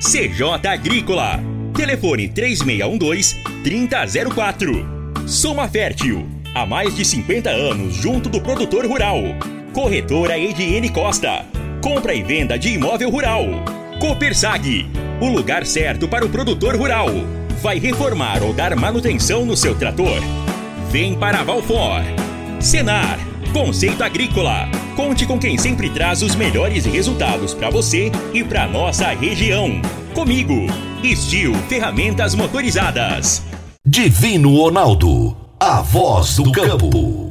CJ 0.00 0.64
Agrícola. 0.68 1.40
Telefone 1.74 2.28
3612-3004. 2.28 5.26
Soma 5.26 5.68
Fértil. 5.68 6.24
Há 6.54 6.64
mais 6.64 6.94
de 6.94 7.04
50 7.04 7.50
anos 7.50 7.96
junto 7.96 8.28
do 8.28 8.40
produtor 8.40 8.86
rural. 8.86 9.20
Corretora 9.72 10.38
Ediene 10.38 10.88
Costa. 10.88 11.44
Compra 11.82 12.14
e 12.14 12.22
venda 12.22 12.56
de 12.56 12.68
imóvel 12.70 13.10
rural. 13.10 13.44
Copersag. 13.98 14.88
O 15.20 15.30
lugar 15.30 15.66
certo 15.66 16.06
para 16.06 16.24
o 16.24 16.28
produtor 16.28 16.76
rural. 16.76 17.08
Vai 17.60 17.80
reformar 17.80 18.40
ou 18.44 18.52
dar 18.52 18.76
manutenção 18.76 19.44
no 19.44 19.56
seu 19.56 19.74
trator? 19.74 20.20
Vem 20.92 21.18
para 21.18 21.42
Valfor. 21.42 22.02
Senar. 22.60 23.18
Conceito 23.52 24.04
Agrícola. 24.04 24.77
Conte 24.98 25.24
com 25.26 25.38
quem 25.38 25.56
sempre 25.56 25.88
traz 25.88 26.22
os 26.22 26.34
melhores 26.34 26.84
resultados 26.84 27.54
para 27.54 27.70
você 27.70 28.10
e 28.34 28.42
para 28.42 28.66
nossa 28.66 29.06
região. 29.10 29.80
Comigo, 30.12 30.66
Estil 31.04 31.54
Ferramentas 31.68 32.34
Motorizadas. 32.34 33.40
Divino 33.86 34.56
Ronaldo, 34.56 35.36
a 35.60 35.80
voz 35.82 36.34
do 36.34 36.50
campo. 36.50 37.30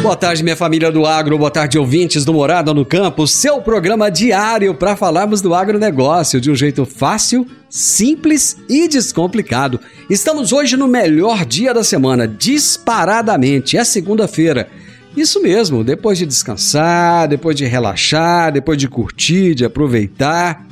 Boa 0.00 0.16
tarde, 0.16 0.44
minha 0.44 0.56
família 0.56 0.92
do 0.92 1.04
agro, 1.04 1.36
boa 1.36 1.50
tarde, 1.50 1.76
ouvintes 1.76 2.24
do 2.24 2.32
Morada 2.32 2.72
no 2.72 2.84
Campo, 2.84 3.26
seu 3.26 3.60
programa 3.60 4.08
diário 4.10 4.72
para 4.72 4.96
falarmos 4.96 5.40
do 5.42 5.52
agronegócio 5.52 6.40
de 6.40 6.50
um 6.50 6.54
jeito 6.54 6.86
fácil, 6.86 7.44
simples 7.68 8.56
e 8.68 8.86
descomplicado. 8.86 9.80
Estamos 10.08 10.52
hoje 10.52 10.76
no 10.76 10.86
melhor 10.86 11.44
dia 11.44 11.74
da 11.74 11.82
semana, 11.82 12.28
disparadamente, 12.28 13.76
é 13.76 13.82
segunda-feira. 13.82 14.68
Isso 15.16 15.42
mesmo, 15.42 15.82
depois 15.82 16.16
de 16.16 16.26
descansar, 16.26 17.26
depois 17.26 17.56
de 17.56 17.66
relaxar, 17.66 18.52
depois 18.52 18.78
de 18.78 18.86
curtir, 18.86 19.52
de 19.56 19.64
aproveitar, 19.64 20.64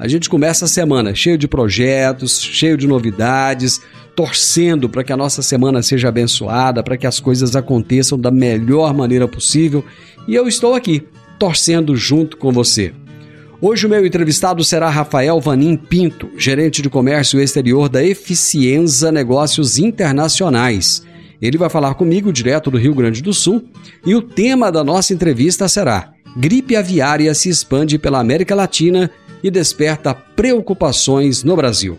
a 0.00 0.08
gente 0.08 0.30
começa 0.30 0.64
a 0.64 0.68
semana 0.68 1.14
cheio 1.14 1.36
de 1.36 1.46
projetos, 1.46 2.40
cheio 2.40 2.74
de 2.74 2.86
novidades, 2.86 3.82
torcendo 4.16 4.88
para 4.88 5.04
que 5.04 5.12
a 5.12 5.16
nossa 5.16 5.42
semana 5.42 5.82
seja 5.82 6.08
abençoada, 6.08 6.82
para 6.82 6.96
que 6.96 7.06
as 7.06 7.20
coisas 7.20 7.54
aconteçam 7.54 8.18
da 8.18 8.30
melhor 8.30 8.94
maneira 8.94 9.28
possível. 9.28 9.84
E 10.26 10.34
eu 10.34 10.48
estou 10.48 10.74
aqui, 10.74 11.06
torcendo 11.38 11.94
junto 11.94 12.38
com 12.38 12.50
você. 12.50 12.94
Hoje 13.60 13.86
o 13.86 13.90
meu 13.90 14.06
entrevistado 14.06 14.64
será 14.64 14.88
Rafael 14.88 15.38
Vanim 15.38 15.76
Pinto, 15.76 16.30
gerente 16.38 16.80
de 16.80 16.88
comércio 16.88 17.38
exterior 17.38 17.86
da 17.86 18.02
Eficienza 18.02 19.12
Negócios 19.12 19.78
Internacionais. 19.78 21.02
Ele 21.42 21.58
vai 21.58 21.68
falar 21.68 21.92
comigo 21.92 22.32
direto 22.32 22.70
do 22.70 22.78
Rio 22.78 22.94
Grande 22.94 23.22
do 23.22 23.34
Sul 23.34 23.64
e 24.06 24.14
o 24.14 24.22
tema 24.22 24.72
da 24.72 24.82
nossa 24.82 25.12
entrevista 25.12 25.68
será 25.68 26.14
Gripe 26.36 26.76
aviária 26.76 27.34
se 27.34 27.48
expande 27.48 27.98
pela 27.98 28.20
América 28.20 28.54
Latina 28.54 29.10
e 29.42 29.50
desperta 29.50 30.14
preocupações 30.14 31.42
no 31.42 31.56
Brasil. 31.56 31.98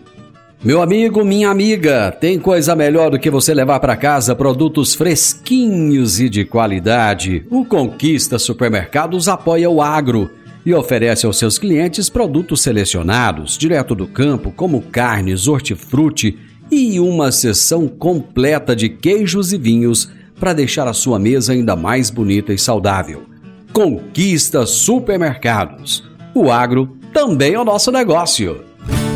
Meu 0.64 0.80
amigo, 0.80 1.24
minha 1.24 1.50
amiga, 1.50 2.12
tem 2.12 2.38
coisa 2.38 2.76
melhor 2.76 3.10
do 3.10 3.18
que 3.18 3.28
você 3.28 3.52
levar 3.52 3.80
para 3.80 3.96
casa 3.96 4.34
produtos 4.34 4.94
fresquinhos 4.94 6.20
e 6.20 6.28
de 6.28 6.44
qualidade. 6.44 7.44
O 7.50 7.64
Conquista 7.64 8.38
Supermercados 8.38 9.26
apoia 9.26 9.68
o 9.68 9.82
agro 9.82 10.30
e 10.64 10.72
oferece 10.72 11.26
aos 11.26 11.36
seus 11.36 11.58
clientes 11.58 12.08
produtos 12.08 12.62
selecionados, 12.62 13.58
direto 13.58 13.92
do 13.92 14.06
campo, 14.06 14.52
como 14.52 14.80
carnes, 14.80 15.48
hortifruti 15.48 16.38
e 16.70 17.00
uma 17.00 17.32
seção 17.32 17.88
completa 17.88 18.76
de 18.76 18.88
queijos 18.88 19.52
e 19.52 19.58
vinhos 19.58 20.10
para 20.38 20.52
deixar 20.52 20.86
a 20.86 20.92
sua 20.92 21.18
mesa 21.18 21.52
ainda 21.52 21.74
mais 21.74 22.08
bonita 22.08 22.52
e 22.52 22.58
saudável. 22.58 23.31
Conquista 23.72 24.66
Supermercados. 24.66 26.04
O 26.34 26.50
agro 26.50 26.98
também 27.10 27.54
é 27.54 27.58
o 27.58 27.64
nosso 27.64 27.90
negócio. 27.90 28.62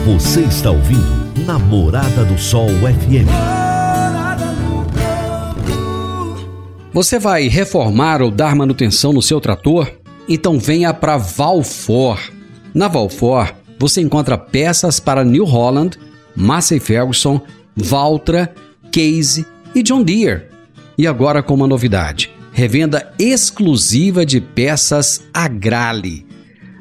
Você 0.06 0.40
está 0.40 0.70
ouvindo 0.70 1.44
Namorada 1.44 2.24
do 2.24 2.38
Sol 2.38 2.66
FM. 2.68 3.28
Você 6.90 7.18
vai 7.18 7.48
reformar 7.48 8.22
ou 8.22 8.30
dar 8.30 8.56
manutenção 8.56 9.12
no 9.12 9.20
seu 9.20 9.42
trator? 9.42 9.92
Então 10.26 10.58
venha 10.58 10.94
para 10.94 11.18
Valfor. 11.18 12.18
Na 12.72 12.88
Valfor, 12.88 13.54
você 13.78 14.00
encontra 14.00 14.38
peças 14.38 14.98
para 14.98 15.22
New 15.22 15.44
Holland, 15.44 15.98
Massey 16.34 16.80
Ferguson, 16.80 17.42
Valtra, 17.76 18.54
Case 18.90 19.46
e 19.74 19.82
John 19.82 20.02
Deere. 20.02 20.44
E 20.96 21.06
agora 21.06 21.42
com 21.42 21.52
uma 21.52 21.66
novidade: 21.66 22.34
revenda 22.56 23.12
exclusiva 23.18 24.24
de 24.24 24.40
peças 24.40 25.22
Agrale. 25.34 26.24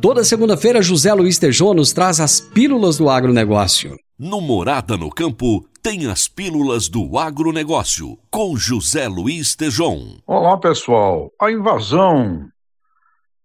Toda 0.00 0.22
segunda-feira, 0.22 0.80
José 0.80 1.12
Luiz 1.12 1.40
Tejô 1.40 1.74
nos 1.74 1.92
traz 1.92 2.20
as 2.20 2.40
pílulas 2.40 2.98
do 2.98 3.10
agronegócio. 3.10 3.96
No 4.16 4.40
Morada 4.40 4.96
no 4.96 5.10
Campo, 5.10 5.68
tem 5.82 6.08
as 6.08 6.28
pílulas 6.28 6.88
do 6.88 7.18
agronegócio, 7.18 8.16
com 8.30 8.56
José 8.56 9.08
Luiz 9.08 9.56
Tejon. 9.56 10.20
Olá, 10.24 10.56
pessoal. 10.56 11.32
A 11.42 11.50
invasão 11.50 12.48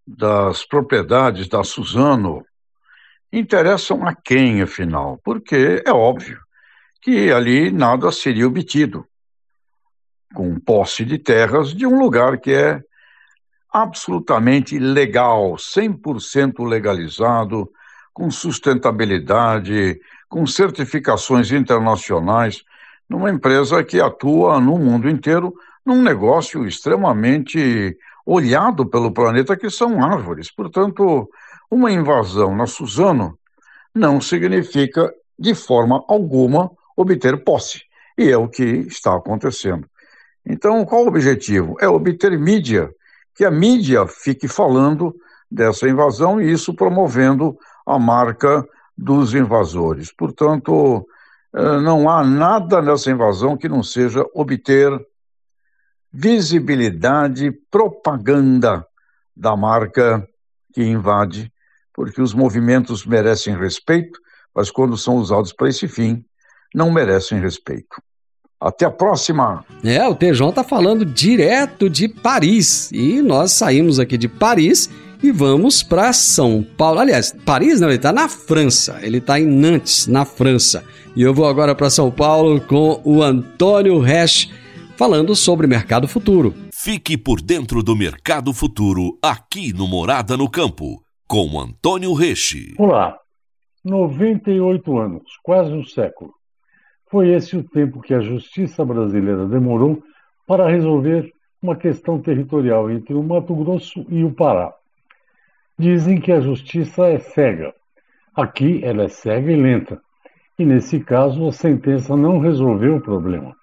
das 0.05 0.63
propriedades 0.63 1.47
da 1.47 1.63
Suzano 1.63 2.45
interessam 3.33 4.05
a 4.05 4.13
quem, 4.13 4.61
afinal? 4.61 5.19
Porque 5.23 5.81
é 5.83 5.91
óbvio 5.91 6.39
que 7.01 7.31
ali 7.31 7.71
nada 7.71 8.11
seria 8.11 8.45
obtido 8.45 9.03
com 10.35 10.59
posse 10.59 11.03
de 11.03 11.17
terras 11.17 11.73
de 11.73 11.87
um 11.87 11.97
lugar 11.97 12.39
que 12.39 12.53
é 12.53 12.79
absolutamente 13.73 14.77
legal, 14.77 15.55
100% 15.55 16.63
legalizado, 16.63 17.67
com 18.13 18.29
sustentabilidade, 18.29 19.99
com 20.29 20.45
certificações 20.45 21.51
internacionais, 21.51 22.63
numa 23.09 23.31
empresa 23.31 23.83
que 23.83 23.99
atua 23.99 24.59
no 24.59 24.77
mundo 24.77 25.09
inteiro 25.09 25.53
num 25.83 26.01
negócio 26.01 26.67
extremamente 26.67 27.97
olhado 28.23 28.85
pelo 28.85 29.11
planeta, 29.11 29.57
que 29.57 29.71
são 29.71 30.03
árvores. 30.03 30.51
Portanto, 30.51 31.27
uma 31.71 31.91
invasão 31.91 32.55
na 32.55 32.67
Suzano 32.67 33.37
não 33.93 34.21
significa, 34.21 35.11
de 35.37 35.55
forma 35.55 36.03
alguma, 36.07 36.69
obter 36.95 37.43
posse. 37.43 37.81
E 38.15 38.29
é 38.29 38.37
o 38.37 38.47
que 38.47 38.63
está 38.63 39.15
acontecendo. 39.15 39.87
Então, 40.45 40.85
qual 40.85 41.05
o 41.05 41.07
objetivo? 41.07 41.75
É 41.79 41.87
obter 41.87 42.37
mídia, 42.37 42.91
que 43.33 43.43
a 43.43 43.49
mídia 43.49 44.05
fique 44.05 44.47
falando 44.47 45.15
dessa 45.49 45.89
invasão 45.89 46.39
e 46.39 46.51
isso 46.51 46.73
promovendo 46.75 47.57
a 47.85 47.97
marca 47.97 48.63
dos 48.99 49.33
invasores. 49.33 50.11
Portanto, 50.11 51.07
eh, 51.55 51.79
não 51.79 52.09
há 52.09 52.21
nada 52.23 52.81
nessa 52.81 53.09
invasão 53.09 53.55
que 53.55 53.69
não 53.69 53.81
seja 53.81 54.25
obter 54.33 54.91
visibilidade, 56.11 57.51
propaganda 57.71 58.85
da 59.35 59.55
marca 59.55 60.27
que 60.73 60.83
invade, 60.83 61.51
porque 61.93 62.21
os 62.21 62.33
movimentos 62.33 63.05
merecem 63.05 63.57
respeito, 63.57 64.19
mas 64.53 64.69
quando 64.69 64.97
são 64.97 65.15
usados 65.15 65.53
para 65.53 65.69
esse 65.69 65.87
fim, 65.87 66.25
não 66.75 66.91
merecem 66.91 67.39
respeito. 67.39 68.01
Até 68.59 68.85
a 68.85 68.91
próxima! 68.91 69.63
É, 69.81 70.05
o 70.05 70.13
TJ 70.13 70.49
está 70.49 70.63
falando 70.63 71.05
direto 71.05 71.89
de 71.89 72.09
Paris 72.09 72.91
e 72.91 73.21
nós 73.21 73.53
saímos 73.53 73.97
aqui 73.97 74.17
de 74.17 74.27
Paris 74.27 74.89
e 75.21 75.31
vamos 75.31 75.83
para 75.83 76.13
São 76.13 76.63
Paulo. 76.63 76.99
Aliás, 76.99 77.35
Paris 77.45 77.79
não, 77.81 77.89
ele 77.89 77.97
está 77.97 78.11
na 78.11 78.29
França. 78.29 78.99
Ele 79.01 79.17
está 79.17 79.39
em 79.39 79.45
Nantes, 79.45 80.07
na 80.07 80.25
França. 80.25 80.83
E 81.15 81.21
eu 81.21 81.33
vou 81.33 81.47
agora 81.47 81.75
para 81.75 81.89
São 81.89 82.09
Paulo 82.09 82.61
com 82.61 83.01
o 83.03 83.21
Antônio 83.21 83.99
Resch 83.99 84.49
falando 84.97 85.35
sobre 85.35 85.67
mercado 85.67 86.07
futuro. 86.07 86.53
Fique 86.73 87.17
por 87.17 87.41
dentro 87.41 87.83
do 87.83 87.95
mercado 87.95 88.53
futuro 88.53 89.17
aqui 89.21 89.73
no 89.73 89.87
Morada 89.87 90.37
no 90.37 90.49
Campo, 90.49 91.01
com 91.27 91.59
Antônio 91.59 92.13
Reche. 92.13 92.73
Olá, 92.77 93.17
98 93.83 94.97
anos, 94.97 95.23
quase 95.43 95.71
um 95.71 95.83
século. 95.83 96.33
Foi 97.11 97.29
esse 97.29 97.57
o 97.57 97.63
tempo 97.63 98.01
que 98.01 98.13
a 98.13 98.21
justiça 98.21 98.85
brasileira 98.85 99.45
demorou 99.45 100.01
para 100.47 100.69
resolver 100.69 101.31
uma 101.61 101.75
questão 101.75 102.21
territorial 102.21 102.89
entre 102.89 103.13
o 103.13 103.23
Mato 103.23 103.53
Grosso 103.55 104.05
e 104.09 104.23
o 104.23 104.33
Pará. 104.33 104.73
Dizem 105.79 106.19
que 106.19 106.29
a 106.29 106.41
justiça 106.41 107.07
é 107.07 107.19
cega. 107.19 107.73
Aqui 108.35 108.83
ela 108.83 109.03
é 109.03 109.07
cega 109.07 109.49
e 109.49 109.55
lenta. 109.55 110.01
E 110.57 110.65
nesse 110.65 110.99
caso 110.99 111.47
a 111.47 111.53
sentença 111.53 112.17
não 112.17 112.39
resolveu 112.39 112.97
o 112.97 113.01
problema, 113.01 113.55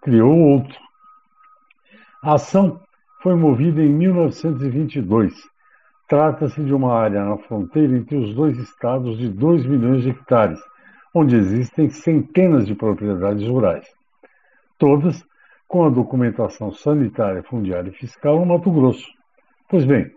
criou 0.00 0.38
outro. 0.38 0.78
A 2.22 2.34
ação 2.34 2.80
foi 3.20 3.34
movida 3.34 3.82
em 3.82 3.88
1922. 3.88 5.34
Trata-se 6.06 6.62
de 6.62 6.72
uma 6.72 6.94
área 6.94 7.24
na 7.24 7.38
fronteira 7.38 7.96
entre 7.96 8.18
os 8.18 8.32
dois 8.36 8.56
estados 8.56 9.18
de 9.18 9.28
2 9.28 9.66
milhões 9.66 10.04
de 10.04 10.10
hectares, 10.10 10.60
onde 11.12 11.34
existem 11.34 11.90
centenas 11.90 12.68
de 12.68 12.76
propriedades 12.76 13.48
rurais. 13.48 13.88
Todas 14.78 15.24
com 15.66 15.84
a 15.84 15.90
documentação 15.90 16.70
sanitária, 16.70 17.42
fundiária 17.42 17.90
e 17.90 17.94
fiscal 17.94 18.38
no 18.38 18.46
Mato 18.46 18.70
Grosso. 18.70 19.08
Pois 19.68 19.84
bem, 19.84 20.14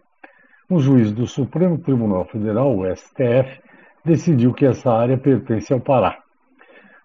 um 0.69 0.79
juiz 0.79 1.13
do 1.13 1.25
Supremo 1.25 1.77
Tribunal 1.77 2.25
Federal, 2.25 2.77
o 2.77 2.85
STF, 2.93 3.61
decidiu 4.03 4.53
que 4.53 4.65
essa 4.65 4.91
área 4.91 5.17
pertence 5.17 5.71
ao 5.71 5.79
Pará. 5.79 6.19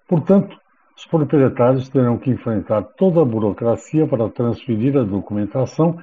Portanto, 0.08 0.56
os 0.96 1.06
proprietários 1.06 1.88
terão 1.88 2.18
que 2.18 2.30
enfrentar 2.30 2.82
toda 2.96 3.22
a 3.22 3.24
burocracia 3.24 4.06
para 4.06 4.28
transferir 4.28 4.96
a 4.96 5.04
documentação 5.04 5.96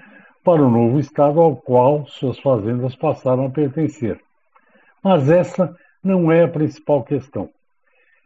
para 0.44 0.62
o 0.62 0.72
novo 0.72 1.00
estado 1.00 1.40
ao 1.40 1.56
qual 1.56 2.06
suas 2.08 2.40
fazendas 2.40 2.96
passaram 2.96 3.46
a 3.46 3.50
pertencer. 3.50 4.20
Mas 5.04 5.30
essa 5.30 5.76
não 6.04 6.32
é 6.32 6.44
a 6.44 6.48
principal 6.48 7.04
questão. 7.04 7.50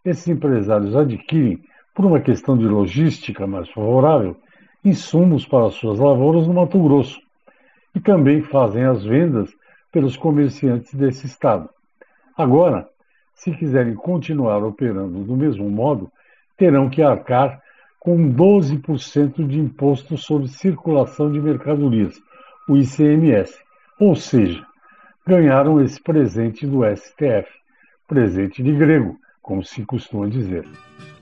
Esses 0.06 0.28
empresários 0.28 0.96
adquirem 0.96 1.60
por 1.96 2.06
uma 2.06 2.20
questão 2.20 2.58
de 2.58 2.66
logística 2.66 3.48
mais 3.48 3.70
favorável, 3.70 4.38
insumos 4.86 5.46
para 5.46 5.70
suas 5.72 6.00
lavouras 6.00 6.48
no 6.48 6.54
Mato 6.54 6.82
Grosso 6.82 7.20
e 7.96 8.00
também 8.00 8.42
fazem 8.42 8.84
as 8.84 9.04
vendas 9.04 9.50
pelos 9.92 10.18
comerciantes 10.18 10.94
desse 10.94 11.26
estado. 11.26 11.70
Agora, 12.36 12.88
se 13.36 13.52
quiserem 13.52 13.94
continuar 13.94 14.64
operando 14.64 15.24
do 15.24 15.36
mesmo 15.36 15.70
modo, 15.70 16.12
terão 16.58 16.90
que 16.90 17.02
arcar 17.02 17.62
com 18.00 18.34
12% 18.34 19.48
de 19.48 19.60
imposto 19.60 20.18
sobre 20.18 20.48
circulação 20.48 21.32
de 21.32 21.40
mercadorias, 21.40 22.16
o 22.68 22.76
ICMS. 22.76 23.54
Ou 24.00 24.16
seja, 24.16 24.66
ganharam 25.26 25.82
esse 25.82 26.02
presente 26.02 26.68
do 26.68 26.82
STF, 26.84 27.48
presente 28.08 28.62
de 28.62 28.74
grego, 28.74 29.18
como 29.42 29.64
se 29.64 29.86
costuma 29.86 30.28
dizer. 30.28 30.66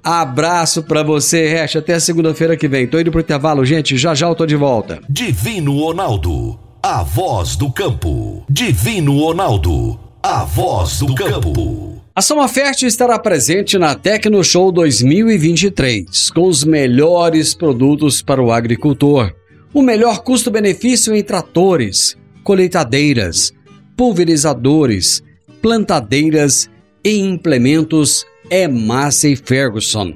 Abraço 0.04 0.84
para 0.84 1.04
você, 1.04 1.48
Recha. 1.48 1.80
Até 1.80 2.00
segunda-feira 2.00 2.58
que 2.58 2.68
vem. 2.68 2.88
Tô 2.88 3.00
indo 3.00 3.12
pro 3.12 3.22
intervalo, 3.22 3.64
gente. 3.64 3.98
Já 3.98 4.16
já 4.16 4.28
eu 4.28 4.36
tô 4.36 4.48
de 4.48 4.56
volta. 4.56 5.00
Divino 5.08 5.78
Ronaldo, 5.78 6.60
a 6.84 7.04
voz 7.04 7.56
do 7.56 7.72
campo. 7.72 8.44
Divino 8.50 9.20
Ronaldo, 9.20 10.00
a 10.24 10.44
voz 10.44 10.98
do 10.98 11.14
campo. 11.14 12.02
A 12.16 12.24
Soma 12.24 12.48
Fértil 12.48 12.88
estará 12.88 13.20
presente 13.20 13.78
na 13.78 13.94
Tecno 13.94 14.44
Show 14.44 14.72
2023, 14.72 16.32
com 16.32 16.48
os 16.48 16.64
melhores 16.64 17.54
produtos 17.54 18.24
para 18.24 18.42
o 18.42 18.52
agricultor. 18.52 19.32
O 19.72 19.84
melhor 19.84 20.24
custo-benefício 20.24 21.16
em 21.16 21.22
tratores, 21.22 22.18
colheitadeiras, 22.44 23.54
pulverizadores, 23.96 25.22
plantadeiras 25.62 26.68
e 27.04 27.16
implementos 27.20 28.26
é 28.50 28.68
Massey 28.68 29.36
Ferguson, 29.36 30.16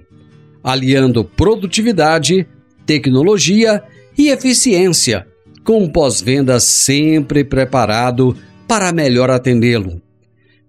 aliando 0.63 1.23
produtividade, 1.23 2.47
tecnologia 2.87 3.83
e 4.17 4.29
eficiência, 4.29 5.27
com 5.65 5.83
um 5.83 5.89
pós-venda 5.89 6.59
sempre 6.59 7.43
preparado 7.43 8.37
para 8.67 8.93
melhor 8.93 9.31
atendê-lo. 9.31 9.99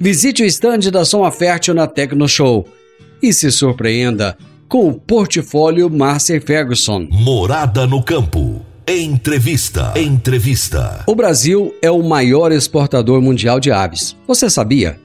Visite 0.00 0.43
o 0.43 0.46
estande 0.46 0.90
da 0.90 1.04
Soma 1.04 1.31
Fértil 1.31 1.75
na 1.75 1.87
Tecno 1.87 2.26
Show 2.26 2.66
e 3.22 3.32
se 3.32 3.52
surpreenda 3.52 4.37
com 4.69 4.88
o 4.88 4.94
portfólio 4.94 5.88
Massey 5.90 6.40
Ferguson. 6.40 7.06
Morada 7.10 7.87
no 7.87 8.02
campo. 8.02 8.64
Entrevista. 8.88 9.93
Entrevista. 9.96 11.04
O 11.06 11.14
Brasil 11.14 11.75
é 11.82 11.90
o 11.90 12.02
maior 12.02 12.50
exportador 12.50 13.20
mundial 13.20 13.60
de 13.60 13.70
aves. 13.70 14.16
Você 14.26 14.48
sabia? 14.48 14.98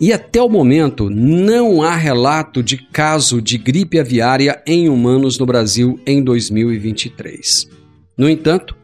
E 0.00 0.12
até 0.12 0.42
o 0.42 0.48
momento 0.48 1.08
não 1.10 1.82
há 1.82 1.94
relato 1.94 2.62
de 2.62 2.78
caso 2.78 3.40
de 3.40 3.58
gripe 3.58 3.98
aviária 3.98 4.62
em 4.66 4.88
humanos 4.88 5.38
no 5.38 5.46
Brasil 5.46 6.00
em 6.06 6.22
2023. 6.22 7.68
No 8.16 8.28
entanto, 8.28 8.79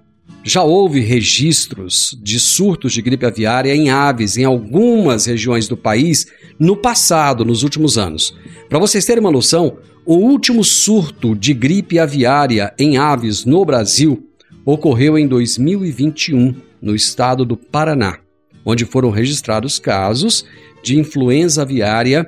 já 0.47 0.63
houve 0.63 1.01
registros 1.01 2.17
de 2.23 2.39
surtos 2.39 2.93
de 2.93 3.03
gripe 3.03 3.27
aviária 3.27 3.75
em 3.75 3.91
aves 3.91 4.37
em 4.37 4.45
algumas 4.45 5.27
regiões 5.27 5.67
do 5.67 5.77
país 5.77 6.29
no 6.57 6.77
passado, 6.77 7.45
nos 7.45 7.65
últimos 7.65 7.99
anos. 7.99 8.33
Para 8.69 8.79
vocês 8.79 9.05
terem 9.05 9.21
uma 9.21 9.33
noção, 9.33 9.79
o 10.05 10.15
último 10.15 10.63
surto 10.63 11.35
de 11.35 11.53
gripe 11.53 11.99
aviária 11.99 12.73
em 12.79 12.97
aves 12.97 13.45
no 13.45 13.65
Brasil 13.65 14.25
ocorreu 14.65 15.19
em 15.19 15.27
2021, 15.27 16.55
no 16.81 16.95
estado 16.95 17.45
do 17.45 17.57
Paraná, 17.57 18.21
onde 18.65 18.85
foram 18.85 19.11
registrados 19.11 19.81
casos 19.81 20.45
de 20.81 20.97
influenza 20.97 21.63
aviária 21.63 22.25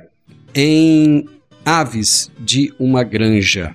em 0.53 1.25
aves 1.63 2.29
de 2.37 2.73
uma 2.77 3.01
granja. 3.01 3.73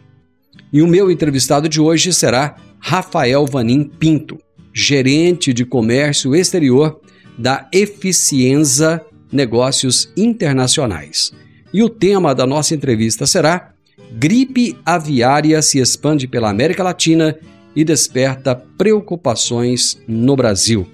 E 0.71 0.83
o 0.83 0.87
meu 0.87 1.11
entrevistado 1.11 1.66
de 1.66 1.80
hoje 1.80 2.12
será 2.12 2.57
Rafael 2.87 3.47
Vanim 3.47 3.85
Pinto, 3.85 4.38
gerente 4.75 5.52
de 5.52 5.64
comércio 5.64 6.35
exterior 6.35 7.00
da 7.38 7.69
Eficienza 7.73 9.00
Negócios 9.31 10.12
Internacionais. 10.16 11.33
E 11.73 11.83
o 11.83 11.88
tema 11.88 12.35
da 12.35 12.47
nossa 12.47 12.75
entrevista 12.75 13.26
será 13.26 13.73
Gripe 14.12 14.76
aviária 14.85 15.62
se 15.62 15.78
expande 15.78 16.26
pela 16.26 16.50
América 16.50 16.83
Latina 16.83 17.37
e 17.75 17.85
desperta 17.85 18.54
preocupações 18.54 20.00
no 20.07 20.37
Brasil. 20.37 20.87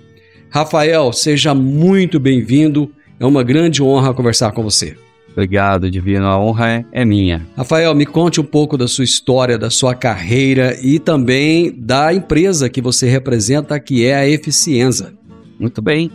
Rafael, 0.51 1.13
seja 1.13 1.55
muito 1.55 2.21
bem-vindo 2.21 2.91
é 3.19 3.27
uma 3.27 3.43
grande 3.43 3.83
honra 3.83 4.15
conversar 4.15 4.53
com 4.53 4.63
você. 4.63 4.97
Obrigado, 5.33 5.91
Divino. 5.91 6.27
A 6.27 6.39
honra 6.39 6.71
é, 6.71 6.85
é, 6.93 7.05
minha. 7.05 7.47
Rafael, 7.57 7.95
me 7.95 8.05
conte 8.05 8.41
um 8.41 8.45
pouco 8.45 8.77
da 8.77 8.89
sua 8.89 9.05
história, 9.05 9.57
da 9.57 9.71
sua 9.71 9.95
carreira 9.95 10.77
e 10.83 10.99
também 10.99 11.73
da 11.77 12.13
empresa 12.13 12.69
que 12.69 12.81
você 12.81 13.09
representa, 13.09 13.79
que 13.79 14.05
é 14.05 14.17
a 14.17 14.29
Eficienza. 14.29 15.15
Muito 15.59 15.81
bem. 15.81 16.11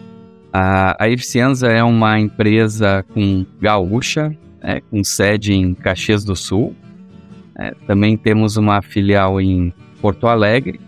A, 0.52 1.04
a 1.04 1.10
Eficienza 1.10 1.68
é 1.68 1.84
uma 1.84 2.20
empresa 2.20 3.06
com 3.14 3.46
gaúcha, 3.60 4.36
é, 4.62 4.82
com 4.82 5.04
sede 5.04 5.54
em 5.54 5.74
Caxias 5.74 6.24
do 6.24 6.36
Sul. 6.36 6.76
É, 7.58 7.74
também 7.88 8.18
temos 8.18 8.58
uma 8.58 8.82
filial 8.82 9.40
em 9.40 9.74
Porto 10.02 10.28
Alegre 10.28 10.80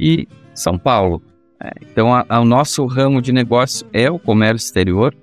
e 0.00 0.26
São 0.54 0.78
Paulo. 0.78 1.22
É, 1.62 1.70
então, 1.82 2.14
a, 2.14 2.24
a, 2.28 2.40
o 2.40 2.44
nosso 2.44 2.84
ramo 2.86 3.20
de 3.20 3.30
negócio 3.30 3.86
é 3.92 4.10
o 4.10 4.18
comércio 4.18 4.66
exterior 4.66 5.14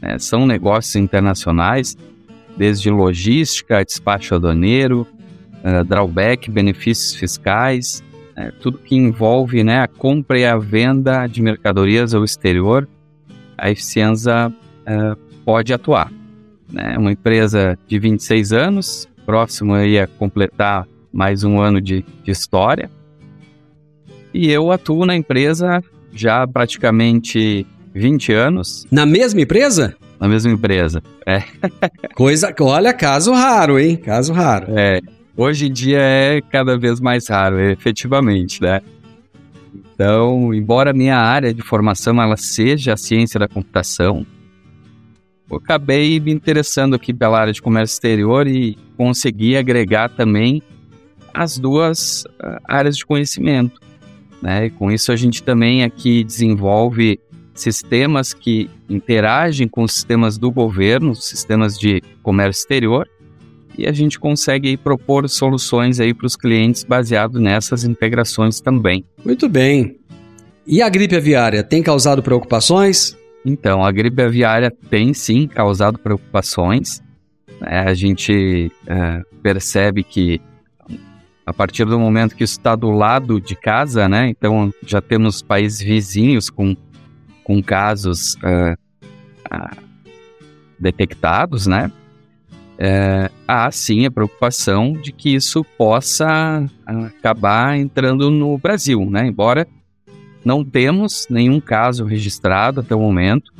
né? 0.00 0.18
São 0.18 0.46
negócios 0.46 0.96
internacionais, 0.96 1.96
desde 2.56 2.90
logística, 2.90 3.84
despacho 3.84 4.34
aduaneiro, 4.34 5.06
uh, 5.64 5.84
drawback, 5.84 6.50
benefícios 6.50 7.14
fiscais, 7.14 8.02
né? 8.36 8.52
tudo 8.60 8.78
que 8.78 8.96
envolve 8.96 9.62
né, 9.62 9.80
a 9.80 9.88
compra 9.88 10.38
e 10.38 10.44
a 10.44 10.56
venda 10.56 11.26
de 11.26 11.42
mercadorias 11.42 12.14
ao 12.14 12.24
exterior, 12.24 12.88
a 13.56 13.70
Eficienza 13.70 14.52
uh, 14.52 15.16
pode 15.44 15.72
atuar. 15.72 16.12
Né? 16.70 16.96
Uma 16.98 17.12
empresa 17.12 17.78
de 17.86 17.98
26 17.98 18.52
anos, 18.52 19.08
próximo 19.24 19.74
aí 19.74 19.98
a 19.98 20.06
completar 20.06 20.86
mais 21.12 21.44
um 21.44 21.60
ano 21.60 21.80
de, 21.80 22.04
de 22.22 22.30
história. 22.30 22.90
E 24.32 24.50
eu 24.50 24.70
atuo 24.70 25.06
na 25.06 25.16
empresa 25.16 25.82
já 26.12 26.46
praticamente 26.46 27.66
20 27.94 28.32
anos. 28.32 28.86
Na 28.90 29.04
mesma 29.06 29.40
empresa? 29.40 29.96
Na 30.20 30.28
mesma 30.28 30.52
empresa, 30.52 31.02
é. 31.24 31.42
Coisa, 32.14 32.54
olha, 32.60 32.92
caso 32.92 33.32
raro, 33.32 33.78
hein? 33.78 33.96
Caso 33.96 34.32
raro. 34.32 34.66
É, 34.76 35.00
hoje 35.36 35.66
em 35.66 35.72
dia 35.72 35.98
é 36.00 36.40
cada 36.40 36.76
vez 36.76 37.00
mais 37.00 37.28
raro, 37.28 37.60
efetivamente, 37.60 38.60
né? 38.60 38.80
Então, 39.74 40.52
embora 40.54 40.90
a 40.90 40.94
minha 40.94 41.16
área 41.16 41.52
de 41.52 41.62
formação 41.62 42.20
ela 42.20 42.36
seja 42.36 42.94
a 42.94 42.96
ciência 42.96 43.38
da 43.38 43.48
computação, 43.48 44.26
eu 45.50 45.56
acabei 45.56 46.20
me 46.20 46.30
interessando 46.32 46.94
aqui 46.94 47.12
pela 47.12 47.40
área 47.40 47.52
de 47.52 47.62
comércio 47.62 47.94
exterior 47.94 48.46
e 48.46 48.76
consegui 48.96 49.56
agregar 49.56 50.08
também 50.10 50.62
as 51.32 51.58
duas 51.58 52.24
uh, 52.24 52.60
áreas 52.64 52.96
de 52.96 53.06
conhecimento. 53.06 53.80
Né? 54.42 54.66
E 54.66 54.70
com 54.70 54.90
isso 54.90 55.10
a 55.10 55.16
gente 55.16 55.42
também 55.42 55.82
aqui 55.82 56.22
desenvolve 56.22 57.18
sistemas 57.60 58.32
que 58.32 58.70
interagem 58.88 59.68
com 59.68 59.82
os 59.82 59.92
sistemas 59.92 60.38
do 60.38 60.50
governo, 60.50 61.14
sistemas 61.14 61.78
de 61.78 62.02
comércio 62.22 62.60
exterior, 62.60 63.08
e 63.76 63.86
a 63.86 63.92
gente 63.92 64.18
consegue 64.18 64.68
aí, 64.68 64.76
propor 64.76 65.28
soluções 65.28 66.00
aí 66.00 66.12
para 66.12 66.26
os 66.26 66.34
clientes 66.34 66.82
baseado 66.82 67.38
nessas 67.38 67.84
integrações 67.84 68.60
também. 68.60 69.04
Muito 69.24 69.48
bem. 69.48 69.96
E 70.66 70.82
a 70.82 70.88
gripe 70.88 71.14
aviária 71.14 71.62
tem 71.62 71.82
causado 71.82 72.22
preocupações? 72.22 73.16
Então, 73.44 73.84
a 73.84 73.92
gripe 73.92 74.20
aviária 74.20 74.70
tem 74.90 75.14
sim 75.14 75.46
causado 75.46 75.98
preocupações. 75.98 77.00
É, 77.62 77.78
a 77.78 77.94
gente 77.94 78.70
é, 78.86 79.22
percebe 79.42 80.02
que 80.02 80.40
a 81.48 81.52
partir 81.52 81.86
do 81.86 81.98
momento 81.98 82.36
que 82.36 82.44
isso 82.44 82.58
está 82.58 82.76
do 82.76 82.90
lado 82.90 83.40
de 83.40 83.56
casa, 83.56 84.06
né? 84.06 84.28
Então 84.28 84.70
já 84.86 85.00
temos 85.00 85.40
países 85.40 85.80
vizinhos 85.80 86.50
com, 86.50 86.76
com 87.48 87.62
casos 87.62 88.36
é, 88.44 88.76
detectados, 90.78 91.66
né? 91.66 91.90
É, 92.78 93.30
há 93.48 93.68
sim 93.72 94.04
a 94.04 94.10
preocupação 94.10 94.92
de 94.92 95.10
que 95.10 95.34
isso 95.34 95.64
possa 95.64 96.64
acabar 96.86 97.76
entrando 97.76 98.30
no 98.30 98.56
Brasil, 98.58 99.08
né? 99.10 99.26
Embora 99.26 99.66
não 100.44 100.62
temos 100.62 101.26
nenhum 101.30 101.58
caso 101.58 102.04
registrado 102.04 102.80
até 102.80 102.94
o 102.94 103.00
momento, 103.00 103.50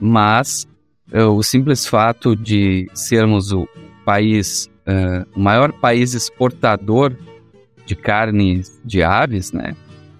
mas 0.00 0.66
uh, 1.12 1.28
o 1.28 1.42
simples 1.42 1.86
fato 1.86 2.34
de 2.34 2.90
sermos 2.92 3.52
o 3.52 3.68
país, 4.04 4.68
uh, 4.86 5.26
o 5.34 5.40
maior 5.40 5.72
país 5.72 6.12
exportador 6.12 7.16
de 7.86 7.94
carnes 7.94 8.80
de 8.84 9.02
aves, 9.02 9.52
né? 9.52 9.76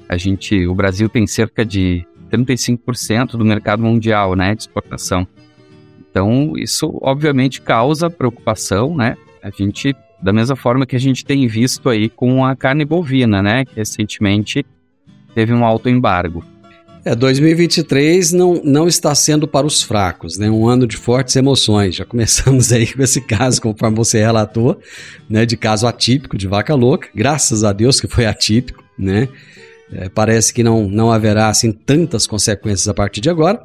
A 0.09 0.17
gente, 0.17 0.67
o 0.67 0.75
Brasil 0.75 1.09
tem 1.09 1.27
cerca 1.27 1.65
de 1.65 2.07
35% 2.31 3.33
do 3.33 3.45
mercado 3.45 3.83
mundial, 3.83 4.35
né, 4.35 4.55
de 4.55 4.63
exportação. 4.63 5.27
Então, 6.11 6.55
isso 6.57 6.99
obviamente 7.03 7.61
causa 7.61 8.11
preocupação, 8.11 8.97
né? 8.97 9.17
A 9.43 9.51
gente, 9.51 9.95
da 10.21 10.33
mesma 10.33 10.57
forma 10.57 10.85
que 10.85 10.97
a 10.97 11.01
gente 11.01 11.25
tem 11.25 11.47
visto 11.47 11.89
aí 11.89 12.09
com 12.09 12.45
a 12.45 12.57
carne 12.57 12.85
bovina, 12.85 13.43
né, 13.43 13.65
que 13.65 13.77
recentemente 13.77 14.65
teve 15.35 15.53
um 15.53 15.65
alto 15.65 15.89
embargo. 15.89 16.45
É, 17.05 17.15
2023 17.15 18.33
não, 18.33 18.61
não 18.63 18.87
está 18.87 19.15
sendo 19.15 19.49
para 19.49 19.67
os 19.67 19.83
fracos, 19.83 20.37
né? 20.37 20.51
Um 20.51 20.69
ano 20.69 20.87
de 20.87 20.99
fortes 20.99 21.35
emoções. 21.35 21.95
Já 21.95 22.05
começamos 22.05 22.73
aí 22.73 22.93
com 22.93 23.03
esse 23.03 23.23
caso, 23.23 23.63
conforme 23.63 23.97
você 23.97 24.19
relatou, 24.19 24.79
né? 25.29 25.47
De 25.47 25.57
caso 25.57 25.87
atípico 25.87 26.37
de 26.37 26.47
vaca 26.47 26.75
louca. 26.75 27.09
Graças 27.15 27.65
a 27.65 27.73
Deus 27.73 28.01
que 28.01 28.07
foi 28.07 28.27
atípico, 28.27 28.85
né? 28.99 29.29
É, 29.93 30.09
parece 30.09 30.55
que 30.55 30.63
não, 30.63 30.89
não 30.89 31.11
haverá 31.11 31.49
assim 31.49 31.73
tantas 31.73 32.27
consequências 32.27 32.87
a 32.87 32.95
partir 32.95 33.21
de 33.21 33.29
agora. 33.29 33.61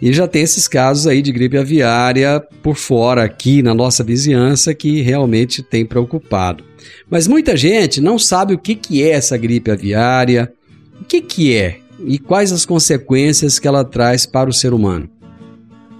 E 0.00 0.12
já 0.12 0.26
tem 0.26 0.42
esses 0.42 0.66
casos 0.66 1.06
aí 1.06 1.22
de 1.22 1.32
gripe 1.32 1.56
aviária 1.56 2.40
por 2.62 2.76
fora 2.76 3.22
aqui 3.22 3.62
na 3.62 3.72
nossa 3.72 4.02
vizinhança 4.02 4.74
que 4.74 5.00
realmente 5.00 5.62
tem 5.62 5.86
preocupado. 5.86 6.64
Mas 7.08 7.28
muita 7.28 7.56
gente 7.56 8.00
não 8.00 8.18
sabe 8.18 8.52
o 8.52 8.58
que, 8.58 8.74
que 8.74 9.02
é 9.02 9.10
essa 9.10 9.36
gripe 9.36 9.70
aviária, 9.70 10.52
o 11.00 11.04
que, 11.04 11.20
que 11.20 11.54
é 11.56 11.78
e 12.04 12.18
quais 12.18 12.52
as 12.52 12.66
consequências 12.66 13.58
que 13.58 13.68
ela 13.68 13.84
traz 13.84 14.26
para 14.26 14.50
o 14.50 14.52
ser 14.52 14.74
humano? 14.74 15.08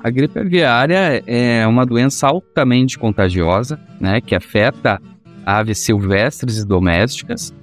A 0.03 0.11
gripe 0.11 0.39
aviária 0.39 1.23
é 1.27 1.65
uma 1.67 1.87
doença 1.87 2.27
altamente 2.27 2.99
contagiosa, 2.99 3.79
né, 4.01 4.21
que 4.21 4.35
afeta 4.35 5.01
aves 5.47 5.79
silvestres 5.79 6.59
e 6.59 6.67
domésticas. 6.67 7.55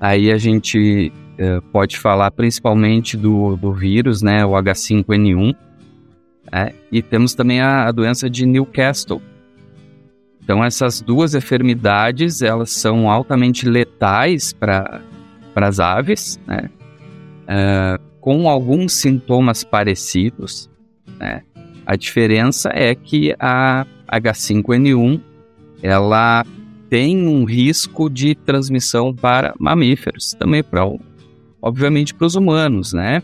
Aí 0.00 0.32
a 0.32 0.38
gente 0.38 1.12
pode 1.72 1.98
falar 1.98 2.30
principalmente 2.30 3.16
do, 3.16 3.56
do 3.56 3.72
vírus, 3.72 4.22
né, 4.22 4.44
o 4.44 4.50
H5N1. 4.50 5.54
É, 6.50 6.72
e 6.90 7.02
temos 7.02 7.34
também 7.34 7.60
a, 7.60 7.86
a 7.86 7.92
doença 7.92 8.28
de 8.28 8.46
Newcastle. 8.46 9.20
Então 10.42 10.64
essas 10.64 11.02
duas 11.02 11.34
enfermidades 11.34 12.40
elas 12.40 12.70
são 12.70 13.10
altamente 13.10 13.68
letais 13.68 14.52
para 14.52 15.02
as 15.54 15.78
aves, 15.78 16.40
né? 16.46 16.70
Uh, 17.44 18.02
com 18.18 18.48
alguns 18.48 18.94
sintomas 18.94 19.62
parecidos. 19.62 20.70
Né? 21.18 21.42
A 21.86 21.96
diferença 21.96 22.70
é 22.74 22.94
que 22.94 23.34
a 23.38 23.86
H5N1 24.10 25.20
ela 25.82 26.44
tem 26.90 27.26
um 27.26 27.44
risco 27.44 28.08
de 28.08 28.34
transmissão 28.34 29.14
para 29.14 29.54
mamíferos, 29.58 30.32
também 30.38 30.62
para, 30.62 30.86
obviamente, 31.60 32.14
para 32.14 32.26
os 32.26 32.34
humanos, 32.34 32.92
né? 32.92 33.22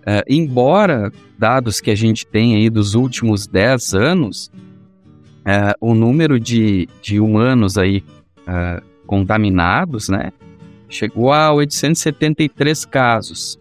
Uh, 0.00 0.24
embora 0.28 1.12
dados 1.38 1.80
que 1.80 1.90
a 1.90 1.94
gente 1.94 2.26
tem 2.26 2.56
aí 2.56 2.70
dos 2.70 2.94
últimos 2.94 3.46
10 3.46 3.94
anos, 3.94 4.50
uh, 5.40 5.74
o 5.80 5.94
número 5.94 6.40
de, 6.40 6.88
de 7.02 7.20
humanos 7.20 7.76
aí 7.76 8.02
uh, 8.40 8.82
contaminados, 9.06 10.08
né, 10.08 10.32
chegou 10.88 11.32
a 11.32 11.52
873 11.52 12.84
casos. 12.84 13.58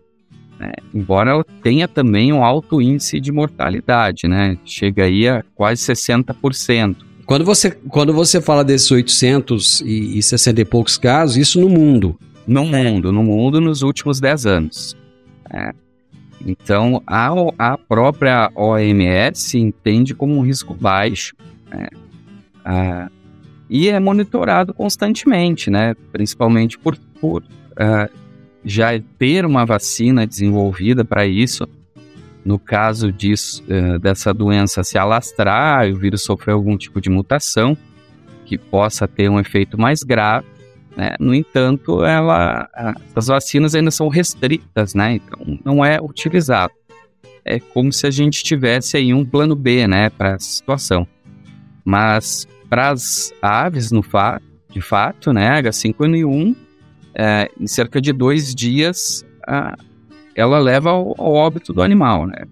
Né? 0.59 0.71
Embora 0.93 1.43
tenha 1.63 1.87
também 1.87 2.33
um 2.33 2.43
alto 2.43 2.81
índice 2.81 3.19
de 3.19 3.31
mortalidade, 3.31 4.27
né? 4.27 4.57
Chega 4.65 5.05
aí 5.05 5.27
a 5.27 5.43
quase 5.55 5.81
60%. 5.83 6.97
Quando 7.25 7.45
você, 7.45 7.71
quando 7.71 8.11
você 8.11 8.41
fala 8.41 8.63
desses 8.63 8.89
860 8.91 10.61
e 10.61 10.65
poucos 10.65 10.97
casos, 10.97 11.37
isso 11.37 11.61
no 11.61 11.69
mundo? 11.69 12.19
No 12.49 12.65
mundo, 12.65 13.11
no 13.11 13.21
mundo 13.21 13.61
nos 13.61 13.83
últimos 13.83 14.19
10 14.19 14.45
anos. 14.47 14.97
É. 15.51 15.71
Então, 16.43 16.99
a, 17.05 17.29
a 17.59 17.77
própria 17.77 18.51
OMS 18.55 19.55
entende 19.55 20.15
como 20.15 20.35
um 20.35 20.41
risco 20.41 20.73
baixo. 20.73 21.35
Né? 21.69 21.89
Ah, 22.65 23.07
e 23.69 23.87
é 23.87 23.99
monitorado 23.99 24.73
constantemente, 24.73 25.69
né? 25.69 25.93
Principalmente 26.11 26.75
por, 26.79 26.97
por 27.21 27.43
uh, 27.43 28.11
já 28.65 28.99
ter 29.19 29.45
uma 29.45 29.63
vacina 29.63 30.25
desenvolvida 30.25 31.05
para 31.05 31.27
isso. 31.27 31.69
No 32.43 32.57
caso 32.57 33.11
disso, 33.11 33.63
uh, 33.65 33.99
dessa 33.99 34.33
doença 34.33 34.83
se 34.83 34.97
alastrar 34.97 35.87
o 35.87 35.97
vírus 35.97 36.23
sofrer 36.23 36.53
algum 36.53 36.75
tipo 36.75 36.99
de 36.99 37.11
mutação 37.11 37.77
que 38.43 38.57
possa 38.57 39.07
ter 39.07 39.29
um 39.29 39.39
efeito 39.39 39.79
mais 39.79 39.99
grave, 39.99 40.47
né? 40.95 41.15
No 41.19 41.33
entanto, 41.33 42.03
ela, 42.03 42.67
as 43.15 43.27
vacinas 43.27 43.75
ainda 43.75 43.91
são 43.91 44.07
restritas, 44.07 44.93
né? 44.93 45.13
Então 45.13 45.59
não 45.63 45.83
é 45.83 45.99
utilizado. 46.01 46.73
É 47.45 47.59
como 47.59 47.91
se 47.91 48.05
a 48.05 48.11
gente 48.11 48.43
tivesse 48.43 48.97
aí 48.97 49.13
um 49.13 49.25
plano 49.25 49.55
B, 49.55 49.87
né, 49.87 50.09
para 50.09 50.31
essa 50.31 50.49
situação. 50.49 51.07
Mas 51.83 52.47
para 52.69 52.89
as 52.89 53.33
aves, 53.41 53.91
no 53.91 54.03
fa 54.03 54.41
de 54.69 54.81
fato, 54.81 55.33
né, 55.33 55.59
H5N1, 55.61 56.55
é, 57.15 57.49
em 57.59 57.65
cerca 57.65 57.99
de 57.99 58.13
dois 58.13 58.53
dias, 58.53 59.25
a, 59.47 59.75
ela 60.35 60.59
leva 60.59 60.91
ao, 60.91 61.15
ao, 61.17 61.33
óbito 61.33 61.73
do 61.73 61.81
animal, 61.81 62.27
né? 62.27 62.43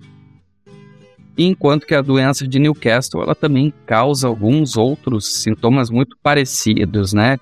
Enquanto 1.38 1.86
que 1.86 1.94
a 1.94 2.02
doença 2.02 2.48
de 2.48 2.58
Newcastle, 2.58 3.22
ela 3.22 3.36
também 3.36 3.72
causa 3.86 4.28
alguns 4.28 4.76
outros 4.76 5.44
sintomas 5.44 5.92
muito 5.92 6.18
parecidos, 6.24 7.14
né? 7.14 7.38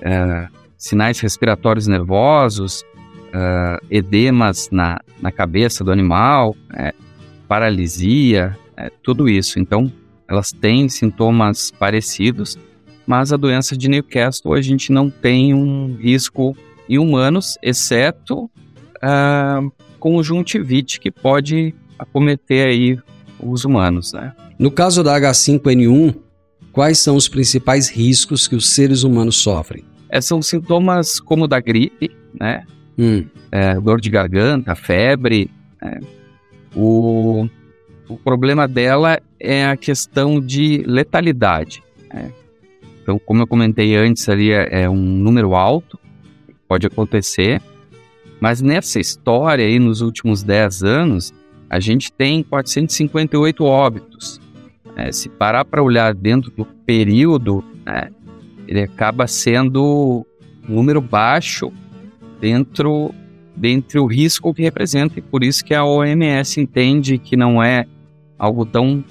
É, 0.00 0.48
sinais 0.76 1.20
respiratórios 1.20 1.86
nervosos, 1.86 2.82
uh, 3.30 3.84
edemas 3.90 4.68
na, 4.70 5.00
na 5.20 5.30
cabeça 5.30 5.84
do 5.84 5.90
animal, 5.90 6.56
é, 6.74 6.94
paralisia, 7.46 8.56
é, 8.76 8.90
tudo 9.02 9.28
isso. 9.28 9.58
Então, 9.58 9.92
elas 10.28 10.52
têm 10.52 10.88
sintomas 10.88 11.70
parecidos, 11.70 12.58
mas 13.06 13.32
a 13.32 13.36
doença 13.36 13.76
de 13.76 13.88
Newcastle 13.88 14.54
a 14.54 14.60
gente 14.60 14.92
não 14.92 15.10
tem 15.10 15.52
um 15.52 15.96
risco 15.96 16.56
em 16.88 16.98
humanos, 16.98 17.58
exceto 17.62 18.50
a 19.02 19.60
conjuntivite 19.98 21.00
que 21.00 21.10
pode 21.10 21.74
acometer 21.98 22.66
aí 22.66 22.98
os 23.38 23.64
humanos, 23.64 24.12
né? 24.12 24.32
No 24.58 24.70
caso 24.70 25.02
da 25.02 25.18
H5N1, 25.18 26.14
quais 26.72 26.98
são 26.98 27.16
os 27.16 27.28
principais 27.28 27.88
riscos 27.88 28.46
que 28.46 28.54
os 28.54 28.70
seres 28.70 29.02
humanos 29.02 29.36
sofrem? 29.36 29.84
É, 30.10 30.20
são 30.20 30.42
sintomas 30.42 31.20
como 31.20 31.46
da 31.46 31.60
gripe, 31.60 32.10
né? 32.38 32.64
Hum. 32.98 33.24
É, 33.50 33.74
dor 33.74 34.00
de 34.00 34.10
garganta, 34.10 34.74
febre. 34.74 35.50
Né? 35.80 36.00
O, 36.74 37.48
o 38.08 38.16
problema 38.16 38.66
dela 38.66 39.20
é 39.38 39.66
a 39.66 39.76
questão 39.76 40.40
de 40.40 40.82
letalidade. 40.86 41.82
Né? 42.12 42.32
Então, 43.02 43.18
como 43.18 43.42
eu 43.42 43.46
comentei 43.46 43.96
antes, 43.96 44.28
ali 44.28 44.50
é, 44.50 44.82
é 44.82 44.90
um 44.90 44.96
número 44.96 45.54
alto, 45.54 45.98
pode 46.68 46.86
acontecer, 46.86 47.62
mas 48.40 48.60
nessa 48.60 48.98
história 48.98 49.64
aí, 49.64 49.78
nos 49.78 50.00
últimos 50.00 50.42
10 50.42 50.82
anos, 50.82 51.34
a 51.68 51.78
gente 51.78 52.12
tem 52.12 52.42
458 52.42 53.64
óbitos. 53.64 54.40
É, 54.96 55.12
se 55.12 55.28
parar 55.28 55.64
para 55.64 55.82
olhar 55.82 56.14
dentro 56.14 56.50
do 56.50 56.64
período, 56.64 57.64
né, 57.86 58.10
ele 58.70 58.82
acaba 58.82 59.26
sendo 59.26 60.24
um 60.68 60.74
número 60.74 61.00
baixo 61.00 61.72
dentro 62.40 63.12
dentre 63.56 63.98
o 63.98 64.06
risco 64.06 64.54
que 64.54 64.62
representa 64.62 65.18
e 65.18 65.22
por 65.22 65.42
isso 65.42 65.64
que 65.64 65.74
a 65.74 65.84
OMS 65.84 66.60
entende 66.60 67.18
que 67.18 67.36
não 67.36 67.60
é 67.60 67.84
algo 68.38 68.64
tão 68.64 69.04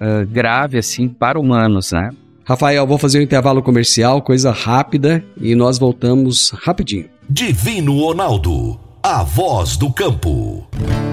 uh, 0.00 0.26
grave 0.30 0.78
assim 0.78 1.08
para 1.08 1.40
humanos, 1.40 1.90
né? 1.90 2.10
Rafael, 2.44 2.86
vou 2.86 2.98
fazer 2.98 3.18
um 3.18 3.22
intervalo 3.22 3.62
comercial, 3.62 4.22
coisa 4.22 4.50
rápida, 4.50 5.24
e 5.38 5.54
nós 5.54 5.78
voltamos 5.78 6.50
rapidinho. 6.50 7.06
Divino 7.28 7.98
Ronaldo, 7.98 8.78
a 9.02 9.22
voz 9.22 9.76
do 9.76 9.92
campo. 9.92 10.66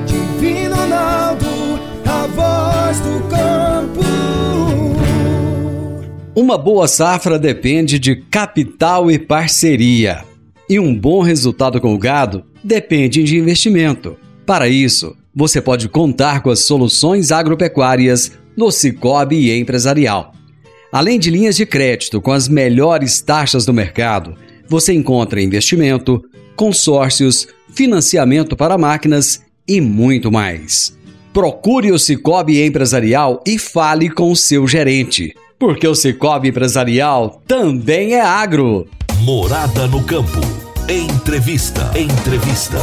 Divino 0.06 0.76
Ronaldo, 0.76 1.46
a 2.06 2.28
voz 2.28 3.00
do 3.00 3.20
campo. 3.28 4.15
Uma 6.36 6.58
boa 6.58 6.86
safra 6.86 7.40
depende 7.40 7.98
de 7.98 8.18
capital 8.18 9.10
e 9.10 9.18
parceria. 9.18 10.26
E 10.70 10.78
um 10.78 10.94
bom 10.94 11.22
resultado 11.22 11.80
com 11.80 11.96
o 11.96 11.98
gado 11.98 12.44
depende 12.62 13.24
de 13.24 13.38
investimento. 13.38 14.18
Para 14.46 14.68
isso, 14.68 15.16
você 15.34 15.62
pode 15.62 15.88
contar 15.88 16.42
com 16.42 16.50
as 16.50 16.60
soluções 16.60 17.32
agropecuárias 17.32 18.34
do 18.56 18.70
Cicobi 18.70 19.58
Empresarial. 19.58 20.34
Além 20.92 21.20
de 21.20 21.32
linhas 21.32 21.56
de 21.56 21.66
crédito 21.66 22.20
com 22.20 22.34
as 22.34 22.50
melhores 22.50 23.22
taxas 23.22 23.66
do 23.66 23.74
mercado, 23.74 24.36
você 24.68 24.92
encontra 24.92 25.42
investimento, 25.42 26.22
consórcios, 26.54 27.48
financiamento 27.74 28.58
para 28.58 28.78
máquinas 28.78 29.42
e 29.66 29.80
muito 29.80 30.30
mais. 30.30 30.98
Procure 31.34 31.94
o 31.94 32.00
Cicobi 32.00 32.62
Empresarial 32.62 33.42
e 33.48 33.58
fale 33.58 34.10
com 34.10 34.30
o 34.30 34.36
seu 34.36 34.68
gerente, 34.68 35.34
porque 35.58 35.88
o 35.88 35.96
Cicobi 35.96 36.50
Empresarial 36.50 37.42
também 37.48 38.14
é 38.14 38.22
agro. 38.22 38.88
Morada 39.22 39.88
no 39.88 40.04
campo. 40.04 40.40
Entrevista. 40.90 41.92
Entrevista. 41.98 42.78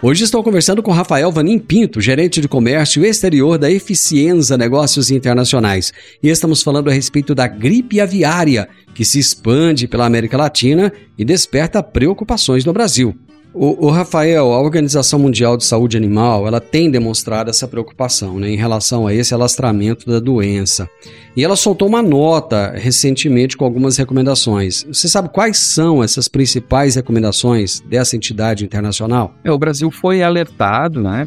Hoje 0.00 0.22
estou 0.22 0.44
conversando 0.44 0.80
com 0.80 0.92
Rafael 0.92 1.32
Vanim 1.32 1.58
Pinto, 1.58 2.00
gerente 2.00 2.40
de 2.40 2.46
comércio 2.46 3.04
exterior 3.04 3.58
da 3.58 3.68
Eficienza 3.68 4.56
Negócios 4.56 5.10
Internacionais. 5.10 5.92
E 6.22 6.28
estamos 6.28 6.62
falando 6.62 6.88
a 6.88 6.92
respeito 6.92 7.34
da 7.34 7.48
gripe 7.48 8.00
aviária, 8.00 8.68
que 8.94 9.04
se 9.04 9.18
expande 9.18 9.88
pela 9.88 10.06
América 10.06 10.36
Latina 10.36 10.92
e 11.18 11.24
desperta 11.24 11.82
preocupações 11.82 12.64
no 12.64 12.72
Brasil. 12.72 13.12
O, 13.60 13.86
o, 13.86 13.90
Rafael, 13.90 14.52
a 14.52 14.60
Organização 14.60 15.18
Mundial 15.18 15.56
de 15.56 15.64
Saúde 15.64 15.96
Animal, 15.96 16.46
ela 16.46 16.60
tem 16.60 16.88
demonstrado 16.88 17.50
essa 17.50 17.66
preocupação 17.66 18.38
né, 18.38 18.48
em 18.48 18.56
relação 18.56 19.04
a 19.04 19.12
esse 19.12 19.34
alastramento 19.34 20.08
da 20.08 20.20
doença. 20.20 20.88
E 21.36 21.42
ela 21.42 21.56
soltou 21.56 21.88
uma 21.88 22.00
nota 22.00 22.70
recentemente 22.76 23.56
com 23.56 23.64
algumas 23.64 23.96
recomendações. 23.96 24.84
Você 24.84 25.08
sabe 25.08 25.30
quais 25.30 25.58
são 25.58 26.04
essas 26.04 26.28
principais 26.28 26.94
recomendações 26.94 27.80
dessa 27.80 28.14
entidade 28.14 28.64
internacional? 28.64 29.34
É, 29.42 29.50
o 29.50 29.58
Brasil 29.58 29.90
foi 29.90 30.22
alertado, 30.22 31.02
né? 31.02 31.26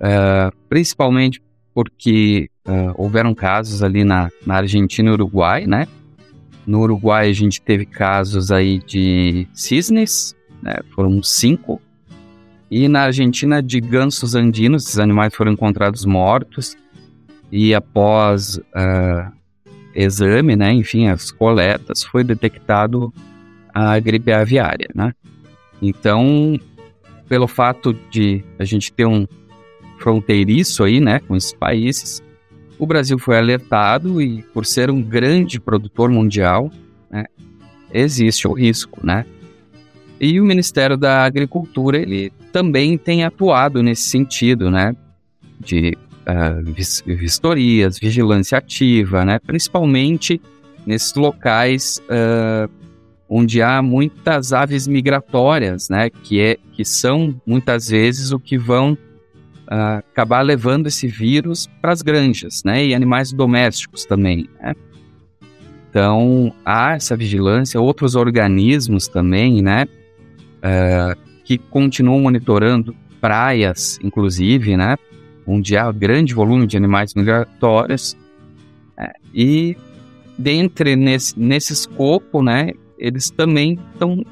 Uh, 0.00 0.52
principalmente 0.68 1.40
porque 1.72 2.50
uh, 2.66 3.00
houveram 3.00 3.32
casos 3.32 3.80
ali 3.80 4.02
na, 4.02 4.28
na 4.44 4.56
Argentina 4.56 5.08
e 5.08 5.12
Uruguai, 5.12 5.68
né? 5.68 5.86
No 6.66 6.80
Uruguai 6.80 7.30
a 7.30 7.32
gente 7.32 7.60
teve 7.60 7.86
casos 7.86 8.50
aí 8.50 8.80
de 8.80 9.46
cisnes, 9.52 10.34
né? 10.64 10.78
Foram 10.94 11.22
cinco. 11.22 11.80
E 12.70 12.88
na 12.88 13.02
Argentina, 13.02 13.62
de 13.62 13.78
gansos 13.80 14.34
andinos, 14.34 14.84
esses 14.84 14.98
animais 14.98 15.34
foram 15.34 15.52
encontrados 15.52 16.06
mortos. 16.06 16.74
E 17.52 17.74
após 17.74 18.56
uh, 18.56 19.32
exame, 19.94 20.56
né, 20.56 20.72
enfim, 20.72 21.06
as 21.06 21.30
coletas, 21.30 22.02
foi 22.02 22.24
detectado 22.24 23.12
a 23.72 23.98
gripe 24.00 24.32
aviária, 24.32 24.88
né? 24.94 25.12
Então, 25.80 26.58
pelo 27.28 27.46
fato 27.46 27.92
de 28.10 28.42
a 28.58 28.64
gente 28.64 28.92
ter 28.92 29.04
um 29.04 29.26
fronteiriço 29.98 30.82
aí, 30.82 31.00
né, 31.00 31.20
com 31.20 31.36
esses 31.36 31.52
países, 31.52 32.22
o 32.78 32.86
Brasil 32.86 33.18
foi 33.18 33.36
alertado 33.36 34.20
e 34.20 34.42
por 34.42 34.66
ser 34.66 34.90
um 34.90 35.00
grande 35.00 35.60
produtor 35.60 36.10
mundial, 36.10 36.70
né, 37.10 37.24
existe 37.92 38.48
o 38.48 38.52
risco, 38.52 39.04
né? 39.06 39.26
E 40.20 40.40
o 40.40 40.44
Ministério 40.44 40.96
da 40.96 41.24
Agricultura, 41.24 41.98
ele 41.98 42.32
também 42.52 42.96
tem 42.96 43.24
atuado 43.24 43.82
nesse 43.82 44.08
sentido, 44.08 44.70
né? 44.70 44.94
De 45.60 45.96
uh, 46.24 47.16
vistorias, 47.16 47.98
vigilância 47.98 48.58
ativa, 48.58 49.24
né? 49.24 49.38
Principalmente 49.38 50.40
nesses 50.86 51.14
locais 51.14 52.00
uh, 52.04 52.70
onde 53.28 53.62
há 53.62 53.82
muitas 53.82 54.52
aves 54.52 54.86
migratórias, 54.86 55.88
né? 55.88 56.10
Que, 56.10 56.40
é, 56.40 56.56
que 56.72 56.84
são, 56.84 57.40
muitas 57.44 57.88
vezes, 57.88 58.30
o 58.30 58.38
que 58.38 58.56
vão 58.56 58.92
uh, 58.92 59.98
acabar 59.98 60.42
levando 60.42 60.86
esse 60.86 61.08
vírus 61.08 61.68
para 61.82 61.92
as 61.92 62.02
granjas, 62.02 62.62
né? 62.64 62.86
E 62.86 62.94
animais 62.94 63.32
domésticos 63.32 64.04
também, 64.04 64.48
né? 64.60 64.74
Então, 65.90 66.52
há 66.64 66.94
essa 66.94 67.16
vigilância, 67.16 67.80
outros 67.80 68.16
organismos 68.16 69.06
também, 69.06 69.62
né? 69.62 69.86
Uh, 70.64 71.18
que 71.44 71.58
continuam 71.58 72.20
monitorando 72.20 72.96
praias, 73.20 73.98
inclusive, 74.02 74.76
né, 74.76 74.96
onde 75.46 75.76
há 75.76 75.90
grande 75.92 76.34
volume 76.34 76.66
de 76.66 76.76
animais 76.76 77.14
migratórios, 77.14 78.16
uh, 78.98 79.12
e 79.34 79.76
dentre 80.38 80.96
nesse, 80.96 81.38
nesse 81.38 81.72
escopo, 81.72 82.42
né, 82.42 82.72
eles 82.98 83.30
também 83.30 83.78
estão 83.92 84.24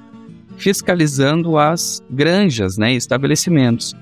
fiscalizando 0.56 1.58
as 1.58 2.02
granjas, 2.10 2.78
né, 2.78 2.92
estabelecimentos. 2.92 3.94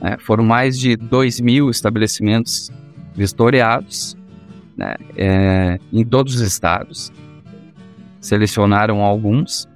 Né, 0.00 0.16
foram 0.20 0.44
mais 0.44 0.78
de 0.78 0.96
2 0.96 1.40
mil 1.40 1.70
estabelecimentos 1.70 2.70
vistoriados 3.14 4.16
né, 4.76 4.94
é, 5.16 5.78
em 5.92 6.04
todos 6.04 6.34
os 6.34 6.40
estados. 6.40 7.12
Selecionaram 8.20 9.02
alguns 9.02 9.68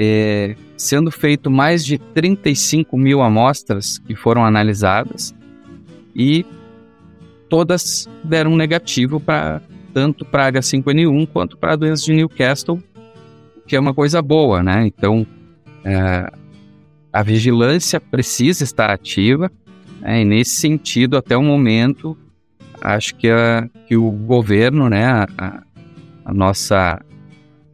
é, 0.00 0.54
sendo 0.76 1.10
feito 1.10 1.50
mais 1.50 1.84
de 1.84 1.98
35 1.98 2.96
mil 2.96 3.20
amostras 3.20 3.98
que 3.98 4.14
foram 4.14 4.44
analisadas 4.44 5.34
e 6.14 6.46
todas 7.48 8.08
deram 8.22 8.54
negativo 8.56 9.18
para 9.18 9.60
tanto 9.92 10.24
para 10.24 10.52
H5N1 10.52 11.28
quanto 11.32 11.56
para 11.56 11.72
a 11.72 11.76
doença 11.76 12.04
de 12.04 12.12
Newcastle, 12.12 12.80
que 13.66 13.74
é 13.74 13.80
uma 13.80 13.92
coisa 13.92 14.22
boa, 14.22 14.62
né? 14.62 14.86
Então, 14.86 15.26
é, 15.84 16.30
a 17.12 17.22
vigilância 17.22 18.00
precisa 18.00 18.62
estar 18.62 18.90
ativa, 18.90 19.50
né? 20.00 20.20
e 20.20 20.24
nesse 20.24 20.56
sentido, 20.56 21.16
até 21.16 21.36
o 21.36 21.42
momento, 21.42 22.16
acho 22.80 23.16
que, 23.16 23.28
a, 23.28 23.68
que 23.88 23.96
o 23.96 24.10
governo, 24.10 24.88
né, 24.88 25.04
a, 25.36 25.62
a 26.24 26.32
nossa 26.32 27.00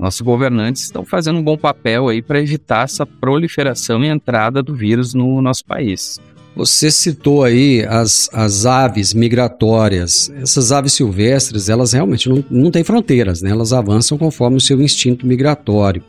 nossos 0.05 0.21
governantes 0.21 0.83
estão 0.83 1.03
fazendo 1.05 1.39
um 1.39 1.43
bom 1.43 1.57
papel 1.57 2.09
aí 2.09 2.21
para 2.21 2.39
evitar 2.39 2.85
essa 2.85 3.07
proliferação 3.07 4.05
e 4.05 4.09
entrada 4.09 4.63
do 4.63 4.75
vírus 4.75 5.15
no 5.15 5.41
nosso 5.41 5.65
país. 5.65 6.21
Você 6.55 6.91
citou 6.91 7.43
aí 7.43 7.85
as, 7.89 8.29
as 8.33 8.67
aves 8.67 9.15
migratórias. 9.15 10.31
Essas 10.37 10.71
aves 10.71 10.93
silvestres, 10.93 11.69
elas 11.69 11.95
realmente 11.95 12.29
não, 12.29 12.45
não 12.51 12.71
têm 12.71 12.85
fronteiras, 12.85 13.41
né? 13.41 13.51
Elas 13.51 13.73
avançam 13.73 14.17
conforme 14.19 14.59
o 14.59 14.61
seu 14.61 14.81
instinto 14.81 15.27
migratório. 15.27 16.05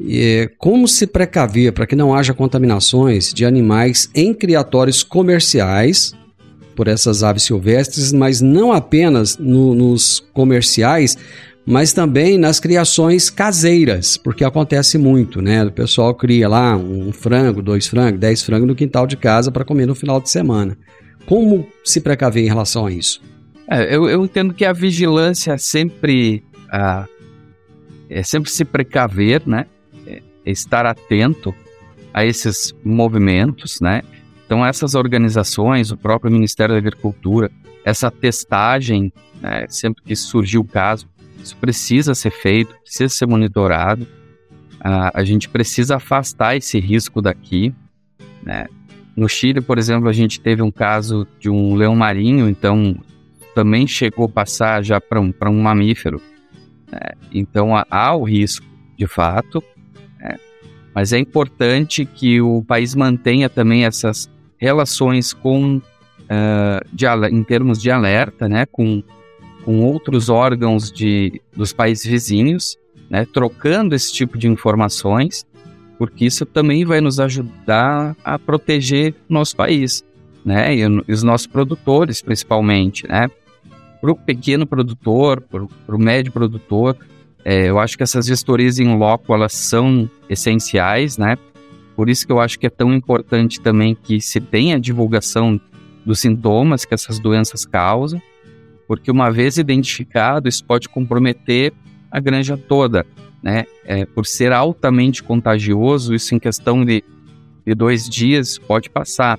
E, 0.00 0.50
como 0.58 0.86
se 0.86 1.06
precaver 1.06 1.72
para 1.72 1.86
que 1.86 1.96
não 1.96 2.14
haja 2.14 2.34
contaminações 2.34 3.32
de 3.32 3.46
animais 3.46 4.10
em 4.14 4.34
criatórios 4.34 5.02
comerciais 5.02 6.12
por 6.74 6.88
essas 6.88 7.22
aves 7.22 7.44
silvestres, 7.44 8.12
mas 8.12 8.42
não 8.42 8.72
apenas 8.72 9.38
no, 9.38 9.74
nos 9.74 10.20
comerciais, 10.34 11.16
mas 11.66 11.92
também 11.92 12.38
nas 12.38 12.60
criações 12.60 13.28
caseiras, 13.28 14.16
porque 14.16 14.44
acontece 14.44 14.96
muito, 14.96 15.42
né? 15.42 15.64
O 15.64 15.72
pessoal 15.72 16.14
cria 16.14 16.48
lá 16.48 16.76
um 16.76 17.12
frango, 17.12 17.60
dois 17.60 17.88
frangos, 17.88 18.20
dez 18.20 18.42
frangos 18.42 18.68
no 18.68 18.74
quintal 18.74 19.04
de 19.04 19.16
casa 19.16 19.50
para 19.50 19.64
comer 19.64 19.84
no 19.84 19.94
final 19.94 20.20
de 20.20 20.30
semana. 20.30 20.78
Como 21.26 21.66
se 21.84 22.00
precaver 22.00 22.44
em 22.44 22.48
relação 22.48 22.86
a 22.86 22.92
isso? 22.92 23.20
É, 23.68 23.92
eu, 23.92 24.08
eu, 24.08 24.24
entendo 24.24 24.54
que 24.54 24.64
a 24.64 24.72
vigilância 24.72 25.54
é 25.54 25.58
sempre, 25.58 26.44
é 28.08 28.22
sempre 28.22 28.48
se 28.48 28.64
precaver, 28.64 29.42
né? 29.44 29.66
É 30.06 30.22
estar 30.46 30.86
atento 30.86 31.52
a 32.14 32.24
esses 32.24 32.72
movimentos, 32.84 33.80
né? 33.80 34.02
Então 34.46 34.64
essas 34.64 34.94
organizações, 34.94 35.90
o 35.90 35.96
próprio 35.96 36.30
Ministério 36.30 36.76
da 36.76 36.78
Agricultura, 36.78 37.50
essa 37.84 38.08
testagem, 38.08 39.12
né, 39.40 39.66
sempre 39.68 40.02
que 40.04 40.14
surgiu 40.14 40.60
o 40.60 40.64
caso, 40.64 41.08
isso 41.46 41.56
precisa 41.56 42.14
ser 42.14 42.30
feito, 42.30 42.74
precisa 42.82 43.08
ser 43.08 43.26
monitorado. 43.26 44.02
Uh, 44.04 45.10
a 45.14 45.24
gente 45.24 45.48
precisa 45.48 45.96
afastar 45.96 46.56
esse 46.56 46.78
risco 46.80 47.22
daqui. 47.22 47.72
Né? 48.42 48.66
No 49.16 49.28
Chile, 49.28 49.60
por 49.60 49.78
exemplo, 49.78 50.08
a 50.08 50.12
gente 50.12 50.40
teve 50.40 50.60
um 50.62 50.70
caso 50.70 51.26
de 51.38 51.48
um 51.48 51.74
leão 51.74 51.94
marinho, 51.94 52.48
então 52.48 52.96
também 53.54 53.86
chegou 53.86 54.26
a 54.26 54.28
passar 54.28 54.84
já 54.84 55.00
para 55.00 55.20
um, 55.20 55.32
um 55.46 55.62
mamífero. 55.62 56.20
Né? 56.90 57.12
Então 57.32 57.70
há 57.90 58.14
o 58.14 58.24
risco, 58.24 58.66
de 58.98 59.06
fato, 59.06 59.62
né? 60.18 60.36
mas 60.94 61.12
é 61.12 61.18
importante 61.18 62.04
que 62.04 62.40
o 62.40 62.62
país 62.62 62.94
mantenha 62.94 63.48
também 63.48 63.84
essas 63.84 64.28
relações 64.58 65.32
com, 65.32 65.76
uh, 65.76 66.80
de, 66.92 67.06
em 67.30 67.42
termos 67.44 67.80
de 67.80 67.90
alerta, 67.90 68.48
né? 68.48 68.66
com, 68.66 69.02
com 69.66 69.84
outros 69.84 70.30
órgãos 70.30 70.90
de, 70.90 71.42
dos 71.54 71.74
países 71.74 72.06
vizinhos, 72.06 72.78
né? 73.10 73.26
trocando 73.26 73.94
esse 73.94 74.10
tipo 74.10 74.38
de 74.38 74.48
informações, 74.48 75.44
porque 75.98 76.24
isso 76.24 76.46
também 76.46 76.86
vai 76.86 77.02
nos 77.02 77.20
ajudar 77.20 78.16
a 78.24 78.38
proteger 78.38 79.14
nosso 79.28 79.54
país 79.54 80.02
né? 80.46 80.76
E, 80.76 80.80
e 81.08 81.12
os 81.12 81.24
nossos 81.24 81.48
produtores, 81.48 82.22
principalmente, 82.22 83.06
né? 83.08 83.28
Para 84.00 84.12
o 84.12 84.14
pequeno 84.14 84.64
produtor, 84.64 85.40
para 85.40 85.96
o 85.96 85.98
médio 85.98 86.30
produtor, 86.30 86.96
é, 87.44 87.68
eu 87.68 87.80
acho 87.80 87.96
que 87.96 88.04
essas 88.04 88.28
vistorias 88.28 88.78
em 88.78 88.96
loco, 88.96 89.34
elas 89.34 89.52
são 89.52 90.08
essenciais, 90.30 91.18
né? 91.18 91.36
Por 91.96 92.08
isso 92.08 92.24
que 92.24 92.32
eu 92.32 92.38
acho 92.38 92.60
que 92.60 92.66
é 92.66 92.70
tão 92.70 92.94
importante 92.94 93.60
também 93.60 93.96
que 93.96 94.20
se 94.20 94.40
tenha 94.40 94.78
divulgação 94.78 95.60
dos 96.04 96.20
sintomas 96.20 96.84
que 96.84 96.94
essas 96.94 97.18
doenças 97.18 97.66
causam, 97.66 98.22
porque 98.86 99.10
uma 99.10 99.30
vez 99.30 99.58
identificado, 99.58 100.48
isso 100.48 100.64
pode 100.64 100.88
comprometer 100.88 101.72
a 102.10 102.20
granja 102.20 102.56
toda, 102.56 103.04
né? 103.42 103.64
É, 103.84 104.04
por 104.06 104.26
ser 104.26 104.52
altamente 104.52 105.22
contagioso, 105.22 106.14
isso 106.14 106.34
em 106.34 106.38
questão 106.38 106.84
de, 106.84 107.02
de 107.64 107.74
dois 107.74 108.08
dias 108.08 108.58
pode 108.58 108.88
passar. 108.88 109.38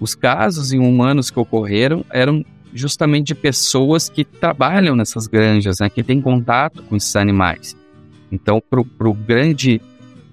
Os 0.00 0.14
casos 0.14 0.72
em 0.72 0.78
humanos 0.78 1.30
que 1.30 1.38
ocorreram 1.38 2.04
eram 2.10 2.44
justamente 2.74 3.28
de 3.28 3.34
pessoas 3.34 4.08
que 4.08 4.24
trabalham 4.24 4.96
nessas 4.96 5.26
granjas, 5.26 5.78
né, 5.80 5.88
que 5.88 6.02
têm 6.02 6.20
contato 6.20 6.82
com 6.82 6.96
esses 6.96 7.14
animais. 7.16 7.76
Então, 8.30 8.60
para 8.60 9.08
o 9.08 9.14
grande 9.14 9.80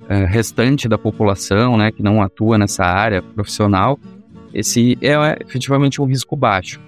uh, 0.03 0.25
restante 0.25 0.87
da 0.87 0.97
população, 0.97 1.77
né, 1.77 1.91
que 1.91 2.01
não 2.01 2.21
atua 2.21 2.57
nessa 2.57 2.85
área 2.85 3.21
profissional, 3.21 3.99
esse 4.53 4.97
é, 5.01 5.13
é 5.13 5.37
efetivamente 5.41 6.01
um 6.01 6.05
risco 6.05 6.35
baixo. 6.35 6.79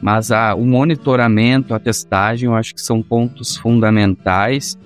Mas 0.00 0.30
a, 0.30 0.54
o 0.54 0.64
monitoramento, 0.64 1.74
a 1.74 1.78
testagem, 1.78 2.48
eu 2.48 2.54
acho 2.54 2.74
que 2.74 2.80
são 2.80 3.02
pontos 3.02 3.56
fundamentais 3.56 4.78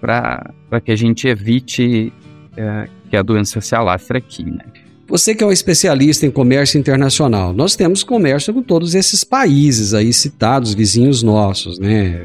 para 0.00 0.80
que 0.84 0.92
a 0.92 0.96
gente 0.96 1.26
evite 1.26 2.12
uh, 2.52 2.88
que 3.10 3.16
a 3.16 3.22
doença 3.22 3.60
se 3.60 3.74
alastre 3.74 4.18
aqui. 4.18 4.44
Né? 4.44 4.64
Você 5.06 5.34
que 5.34 5.42
é 5.44 5.46
um 5.46 5.52
especialista 5.52 6.24
em 6.24 6.30
comércio 6.30 6.78
internacional, 6.78 7.52
nós 7.52 7.76
temos 7.76 8.02
comércio 8.02 8.54
com 8.54 8.62
todos 8.62 8.94
esses 8.94 9.22
países 9.22 9.92
aí 9.92 10.12
citados, 10.12 10.72
vizinhos 10.72 11.22
nossos, 11.22 11.78
né? 11.78 12.24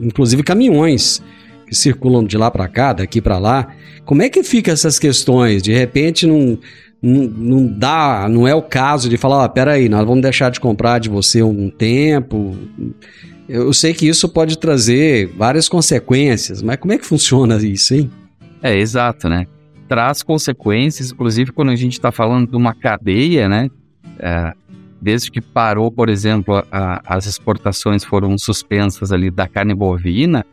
Inclusive 0.00 0.42
caminhões 0.42 1.20
que 1.66 1.74
circulam 1.74 2.24
de 2.24 2.38
lá 2.38 2.48
para 2.50 2.68
cá, 2.68 2.92
daqui 2.92 3.20
para 3.20 3.38
lá. 3.38 3.74
Como 4.04 4.22
é 4.22 4.28
que 4.28 4.44
fica 4.44 4.70
essas 4.70 5.00
questões? 5.00 5.62
De 5.62 5.72
repente 5.72 6.26
não, 6.26 6.56
não, 7.02 7.66
dá, 7.66 8.28
não 8.28 8.46
é 8.48 8.54
o 8.54 8.62
caso 8.62 9.08
de 9.08 9.16
falar, 9.16 9.44
oh, 9.44 9.48
peraí, 9.48 9.88
nós 9.88 10.04
vamos 10.04 10.22
deixar 10.22 10.50
de 10.50 10.58
comprar 10.58 10.98
de 10.98 11.08
você 11.08 11.42
um 11.42 11.70
tempo. 11.70 12.56
Eu 13.48 13.72
sei 13.72 13.94
que 13.94 14.08
isso 14.08 14.28
pode 14.28 14.58
trazer 14.58 15.28
várias 15.36 15.68
consequências, 15.68 16.62
mas 16.62 16.76
como 16.78 16.92
é 16.92 16.98
que 16.98 17.06
funciona 17.06 17.56
isso, 17.56 17.94
hein? 17.94 18.10
É, 18.62 18.76
exato, 18.76 19.28
né? 19.28 19.46
traz 19.88 20.22
consequências, 20.22 21.10
inclusive 21.10 21.52
quando 21.52 21.70
a 21.70 21.76
gente 21.76 21.92
está 21.92 22.12
falando 22.12 22.50
de 22.50 22.56
uma 22.56 22.74
cadeia, 22.74 23.48
né? 23.48 23.70
É, 24.18 24.52
desde 25.00 25.30
que 25.30 25.40
parou, 25.40 25.90
por 25.90 26.08
exemplo, 26.08 26.62
a, 26.70 27.00
as 27.06 27.26
exportações 27.26 28.04
foram 28.04 28.36
suspensas 28.38 29.12
ali 29.12 29.30
da 29.30 29.46
carne 29.46 29.74
bovina, 29.74 30.44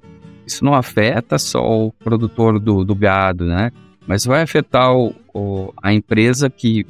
isso 0.45 0.63
não 0.63 0.73
afeta 0.73 1.38
só 1.38 1.88
o 1.88 1.91
produtor 1.91 2.60
do, 2.60 2.84
do 2.84 2.95
gado, 2.95 3.45
né? 3.45 3.71
Mas 4.07 4.25
vai 4.25 4.41
afetar 4.41 4.93
o, 4.93 5.15
o, 5.33 5.73
a 5.81 5.93
empresa 5.93 6.49
que 6.49 6.85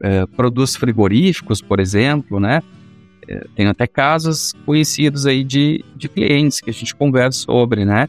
é, 0.00 0.26
produz 0.26 0.76
frigoríficos, 0.76 1.60
por 1.60 1.80
exemplo, 1.80 2.38
né? 2.38 2.62
É, 3.28 3.46
tem 3.54 3.66
até 3.66 3.86
casos 3.86 4.54
conhecidos 4.66 5.26
aí 5.26 5.44
de, 5.44 5.84
de 5.96 6.08
clientes 6.08 6.60
que 6.60 6.70
a 6.70 6.72
gente 6.72 6.94
conversa 6.94 7.40
sobre, 7.40 7.84
né? 7.84 8.08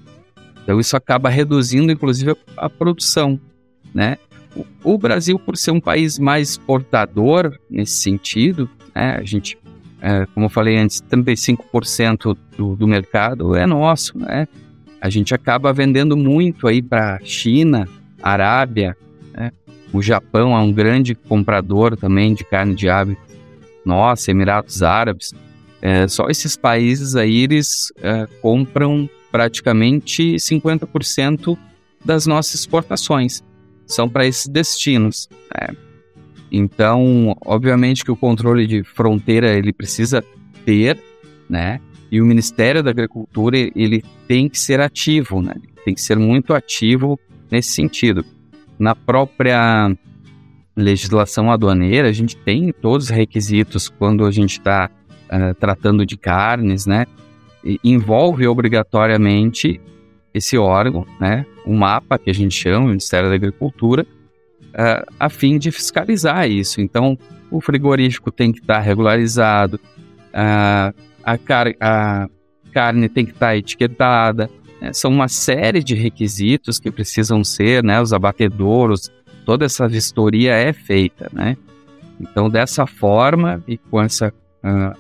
Então 0.64 0.80
isso 0.80 0.96
acaba 0.96 1.30
reduzindo, 1.30 1.92
inclusive, 1.92 2.32
a, 2.32 2.66
a 2.66 2.70
produção 2.70 3.40
né? 3.94 4.18
O, 4.56 4.94
o 4.94 4.98
Brasil, 4.98 5.40
por 5.40 5.56
ser 5.56 5.72
um 5.72 5.80
país 5.80 6.20
mais 6.20 6.52
exportador 6.52 7.58
nesse 7.70 8.02
sentido, 8.02 8.70
né, 8.94 9.18
a 9.18 9.24
gente, 9.24 9.58
é, 10.02 10.26
como 10.34 10.48
eu 10.48 10.50
falei 10.50 10.78
antes, 10.78 11.02
35% 11.02 12.38
do, 12.58 12.76
do 12.76 12.88
mercado 12.88 13.56
é 13.56 13.66
nosso, 13.66 14.18
né? 14.18 14.48
A 15.00 15.10
gente 15.10 15.34
acaba 15.34 15.74
vendendo 15.74 16.16
muito 16.16 16.68
aí 16.68 16.82
para 16.82 17.20
China, 17.24 17.88
Arábia, 18.22 18.96
né? 19.34 19.52
o 19.94 20.02
Japão 20.02 20.56
é 20.56 20.60
um 20.60 20.72
grande 20.72 21.16
comprador 21.16 21.98
também 21.98 22.34
de 22.34 22.44
carne 22.44 22.76
de 22.76 22.90
ave, 22.90 23.18
nossa, 23.86 24.32
Emirados 24.32 24.84
Árabes. 24.84 25.34
É, 25.82 26.08
só 26.08 26.30
esses 26.30 26.56
países 26.56 27.16
aí 27.16 27.38
eles 27.42 27.92
é, 28.02 28.28
compram 28.42 29.10
praticamente 29.32 30.36
50% 30.36 31.58
das 32.04 32.26
nossas 32.26 32.56
exportações 32.56 33.44
são 33.86 34.08
para 34.08 34.26
esses 34.26 34.48
destinos. 34.48 35.28
Né? 35.54 35.76
Então, 36.52 37.36
obviamente 37.46 38.04
que 38.04 38.12
o 38.12 38.16
controle 38.16 38.68
de 38.68 38.84
fronteira 38.84 39.54
ele 39.54 39.72
precisa 39.72 40.24
ter, 40.66 41.00
né? 41.50 41.80
E 42.12 42.22
o 42.22 42.26
Ministério 42.26 42.84
da 42.84 42.92
Agricultura 42.92 43.58
ele 43.58 44.04
tem 44.28 44.50
que 44.50 44.60
ser 44.60 44.82
ativo, 44.82 45.42
né? 45.42 45.56
Tem 45.86 45.94
que 45.94 46.02
ser 46.02 46.18
muito 46.18 46.54
ativo 46.54 47.18
nesse 47.52 47.72
sentido. 47.72 48.26
Na 48.80 48.96
própria 48.96 49.96
legislação 50.76 51.52
aduaneira, 51.52 52.08
a 52.08 52.14
gente 52.14 52.36
tem 52.38 52.72
todos 52.72 53.08
os 53.08 53.12
requisitos 53.12 53.90
quando 53.90 54.26
a 54.26 54.32
gente 54.32 54.54
está 54.54 54.90
uh, 55.30 55.36
eh, 55.36 55.54
tratando 55.54 56.06
de 56.06 56.18
carnes, 56.18 56.86
né? 56.86 57.06
E 57.64 57.80
envolve 57.84 58.48
obrigatoriamente 58.48 59.80
esse 60.34 60.58
órgão, 60.58 61.06
né, 61.20 61.46
um 61.66 61.76
mapa 61.76 62.18
que 62.18 62.30
a 62.30 62.34
gente 62.34 62.56
chama, 62.56 62.86
o 62.86 62.90
Ministério 62.90 63.30
da 63.30 63.36
Agricultura, 63.36 64.04
uh, 64.04 65.14
a 65.20 65.30
fim 65.30 65.58
de 65.58 65.72
fiscalizar 65.72 66.50
isso. 66.50 66.82
Então, 66.82 67.18
o 67.50 67.60
frigorífico 67.60 68.32
tem 68.32 68.52
que 68.52 68.60
estar 68.60 68.76
tá 68.76 68.80
regularizado, 68.80 69.76
uh, 69.76 70.96
a, 71.24 71.38
car 71.38 71.68
a 71.80 72.30
carne 72.74 73.10
tem 73.10 73.26
que 73.26 73.32
estar 73.32 73.48
tá 73.48 73.58
etiquetada, 73.58 74.50
né, 74.82 74.92
são 74.92 75.12
uma 75.12 75.28
série 75.28 75.84
de 75.84 75.94
requisitos 75.94 76.80
que 76.80 76.90
precisam 76.90 77.44
ser, 77.44 77.84
né, 77.84 78.02
os 78.02 78.12
abatedouros, 78.12 79.12
toda 79.46 79.66
essa 79.66 79.88
vistoria 79.88 80.54
é 80.54 80.74
feita, 80.74 81.30
né. 81.32 81.56
Então, 82.20 82.50
dessa 82.50 82.86
forma 82.86 83.64
e 83.68 83.78
com 83.78 84.02
essa 84.02 84.34
uh, 84.64 84.98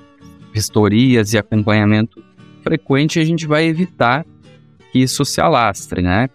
vistorias 0.54 1.34
e 1.34 1.38
acompanhamento 1.38 2.24
frequente, 2.64 3.20
a 3.20 3.26
gente 3.26 3.46
vai 3.46 3.66
evitar 3.66 4.26
que 4.92 5.00
isso 5.00 5.24
se 5.24 5.40
alastre, 5.40 6.02
né? 6.02 6.30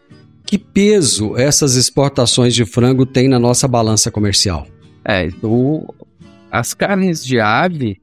Que 0.45 0.57
peso 0.57 1.37
essas 1.37 1.75
exportações 1.75 2.55
de 2.55 2.65
frango 2.65 3.05
têm 3.05 3.29
na 3.29 3.39
nossa 3.39 3.67
balança 3.67 4.11
comercial? 4.11 4.67
É, 5.05 5.29
o, 5.43 5.93
as 6.51 6.73
carnes 6.73 7.25
de 7.25 7.41
ave, 7.41 8.01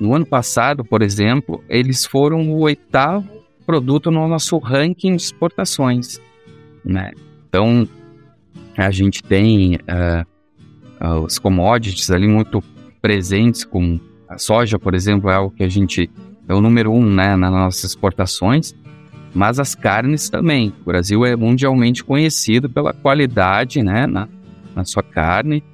no 0.00 0.14
ano 0.14 0.26
passado, 0.26 0.84
por 0.84 1.02
exemplo, 1.02 1.62
eles 1.68 2.04
foram 2.04 2.50
o 2.50 2.60
oitavo 2.60 3.28
produto 3.72 4.10
no 4.10 4.28
nosso 4.28 4.58
ranking 4.58 5.16
de 5.16 5.22
exportações, 5.22 6.20
né? 6.84 7.12
Então, 7.48 7.88
a 8.76 8.90
gente 8.90 9.22
tem 9.22 9.76
uh, 9.76 11.18
os 11.24 11.38
commodities 11.38 12.10
ali 12.10 12.28
muito 12.28 12.62
presentes, 13.00 13.64
como 13.64 13.98
a 14.28 14.36
soja, 14.36 14.78
por 14.78 14.94
exemplo, 14.94 15.30
é 15.30 15.34
algo 15.34 15.54
que 15.54 15.62
a 15.62 15.68
gente 15.68 16.10
é 16.46 16.52
o 16.52 16.60
número 16.60 16.92
um, 16.92 17.02
né, 17.02 17.34
nas 17.34 17.50
nossas 17.50 17.84
exportações 17.84 18.74
mas 19.34 19.58
as 19.58 19.74
carnes 19.74 20.28
também. 20.28 20.74
O 20.82 20.84
Brasil 20.84 21.24
é 21.24 21.34
mundialmente 21.34 22.04
conhecido 22.04 22.68
pela 22.68 22.92
qualidade 22.92 23.82
né, 23.82 24.06
na, 24.06 24.28
na 24.74 24.84
sua 24.84 25.02
carne, 25.02 25.64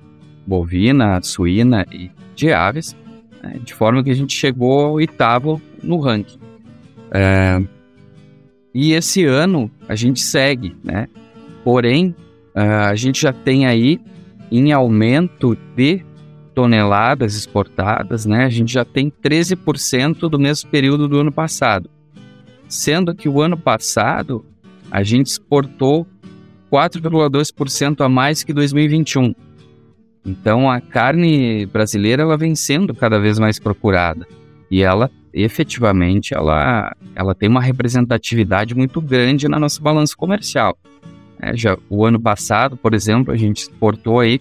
bovina, 0.46 1.20
suína 1.20 1.84
e 1.90 2.08
de 2.36 2.52
aves, 2.52 2.96
né, 3.42 3.58
de 3.64 3.74
forma 3.74 4.04
que 4.04 4.10
a 4.10 4.14
gente 4.14 4.32
chegou 4.32 4.80
ao 4.84 4.92
oitavo 4.92 5.60
no 5.82 5.98
ranking. 5.98 6.38
É, 7.10 7.60
e 8.74 8.92
esse 8.92 9.24
ano 9.24 9.70
a 9.88 9.94
gente 9.94 10.20
segue, 10.20 10.76
né? 10.82 11.08
Porém, 11.64 12.14
é, 12.54 12.62
a 12.62 12.94
gente 12.94 13.20
já 13.22 13.32
tem 13.32 13.66
aí 13.66 14.00
em 14.50 14.72
aumento 14.72 15.56
de 15.76 16.02
toneladas 16.54 17.34
exportadas, 17.34 18.26
né? 18.26 18.44
A 18.44 18.50
gente 18.50 18.72
já 18.72 18.84
tem 18.84 19.10
13% 19.10 20.28
do 20.28 20.38
mesmo 20.38 20.70
período 20.70 21.06
do 21.08 21.20
ano 21.20 21.32
passado 21.32 21.90
sendo 22.68 23.14
que 23.14 23.28
o 23.28 23.40
ano 23.40 23.56
passado 23.56 24.44
a 24.90 25.02
gente 25.02 25.26
exportou 25.26 26.06
4,2% 26.70 28.04
a 28.04 28.08
mais 28.08 28.44
que 28.44 28.52
2021. 28.52 29.34
Então 30.24 30.70
a 30.70 30.80
carne 30.80 31.64
brasileira 31.66 32.22
ela 32.22 32.36
vem 32.36 32.54
sendo 32.54 32.94
cada 32.94 33.18
vez 33.18 33.38
mais 33.38 33.58
procurada. 33.58 34.26
E 34.70 34.82
ela, 34.82 35.10
efetivamente, 35.32 36.34
ela, 36.34 36.94
ela 37.14 37.34
tem 37.34 37.48
uma 37.48 37.60
representatividade 37.60 38.74
muito 38.74 39.00
grande 39.00 39.48
na 39.48 39.58
nossa 39.58 39.80
balança 39.80 40.14
comercial. 40.16 40.76
É, 41.40 41.56
já 41.56 41.76
o 41.88 42.04
ano 42.04 42.20
passado, 42.20 42.76
por 42.76 42.94
exemplo, 42.94 43.32
a 43.32 43.36
gente 43.36 43.62
exportou 43.62 44.20
aí 44.20 44.40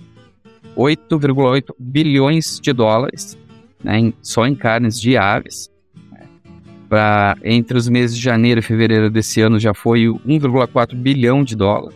8,8 0.76 1.74
bilhões 1.78 2.60
de 2.60 2.74
dólares 2.74 3.38
né, 3.84 4.00
em, 4.00 4.14
só 4.22 4.46
em 4.46 4.56
carnes 4.56 5.00
de 5.00 5.18
aves. 5.18 5.70
Pra, 6.90 7.36
entre 7.44 7.78
os 7.78 7.90
meses 7.90 8.16
de 8.16 8.24
janeiro 8.24 8.62
e 8.62 8.64
fevereiro 8.64 9.10
desse 9.10 9.42
ano 9.42 9.60
já 9.60 9.74
foi 9.74 10.06
1,4 10.06 10.96
bilhão 10.96 11.44
de 11.44 11.54
dólar, 11.54 11.92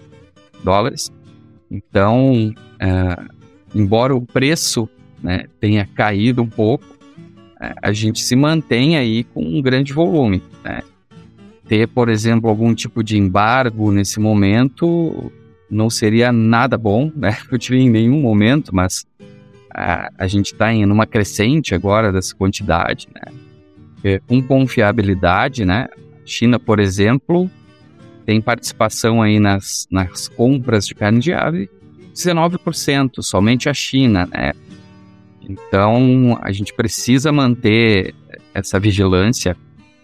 dólares. 0.62 1.10
Então, 1.69 2.54
é, 2.77 3.15
embora 3.73 4.13
o 4.13 4.21
preço 4.21 4.89
né, 5.23 5.45
tenha 5.62 5.86
caído 5.86 6.41
um 6.41 6.49
pouco, 6.49 6.86
a 7.82 7.91
gente 7.91 8.21
se 8.21 8.36
mantém 8.36 8.97
aí 8.97 9.24
com 9.24 9.43
um 9.43 9.62
grande 9.62 9.93
volume. 9.93 10.41
Né? 10.63 10.82
Ter, 11.67 11.88
por 11.88 12.10
exemplo, 12.10 12.50
algum 12.50 12.74
tipo 12.74 13.04
de 13.04 13.17
embargo 13.17 13.91
nesse 13.91 14.19
momento 14.19 15.32
não 15.69 15.89
seria 15.89 16.32
nada 16.32 16.78
bom, 16.78 17.12
né? 17.15 17.38
Eu 17.52 17.58
tive 17.58 17.78
em 17.78 17.89
nenhum 17.89 18.19
momento, 18.19 18.76
mas 18.76 19.06
a, 19.69 20.12
a 20.17 20.28
gente 20.28 20.47
está 20.47 20.74
em 20.74 20.84
uma 20.86 21.06
crescente 21.06 21.74
agora 21.76 22.12
dessa 22.12 22.36
quantidade, 22.36 23.08
né? 23.13 24.19
Com 24.28 24.41
confiabilidade, 24.41 25.63
né? 25.63 25.88
China, 26.26 26.60
por 26.60 26.80
exemplo, 26.80 27.50
tem 28.26 28.41
participação 28.41 29.21
aí 29.21 29.39
nas, 29.39 29.88
nas 29.89 30.28
compras 30.28 30.88
de 30.88 30.95
carne 30.95 31.19
de 31.19 31.32
ave 31.32 31.69
19%, 32.13 33.21
somente 33.21 33.69
a 33.69 33.74
China, 33.74 34.28
né? 34.32 34.54
Então, 35.47 36.38
a 36.41 36.51
gente 36.51 36.73
precisa 36.73 37.32
manter 37.32 38.13
essa 38.54 38.80
vigilância, 38.80 39.56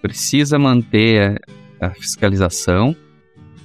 precisa 0.02 0.58
manter 0.58 1.42
a 1.80 1.90
fiscalização 1.92 2.96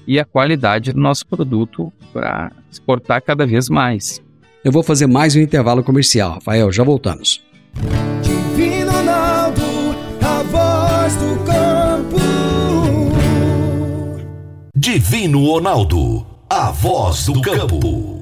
e 0.07 0.19
a 0.19 0.25
qualidade 0.25 0.93
do 0.93 1.01
nosso 1.01 1.27
produto 1.27 1.93
para 2.13 2.53
exportar 2.71 3.23
cada 3.23 3.47
vez 3.47 3.69
mais. 3.69 4.23
Eu 4.65 4.71
vou 4.71 4.83
fazer 4.83 5.07
mais 5.07 5.35
um 5.35 5.41
intervalo 5.41 5.83
comercial, 5.83 6.35
Rafael, 6.35 6.71
já 6.71 6.85
voltamos. 6.85 7.43
Divino 8.23 8.93
Ronaldo, 8.93 9.63
a 10.21 10.43
voz 10.43 11.17
do 11.17 11.45
campo. 11.45 12.19
Divino 14.77 15.47
Ronaldo, 15.47 16.27
a 16.49 16.71
voz 16.71 17.27
do 17.27 17.41
campo. 17.41 18.22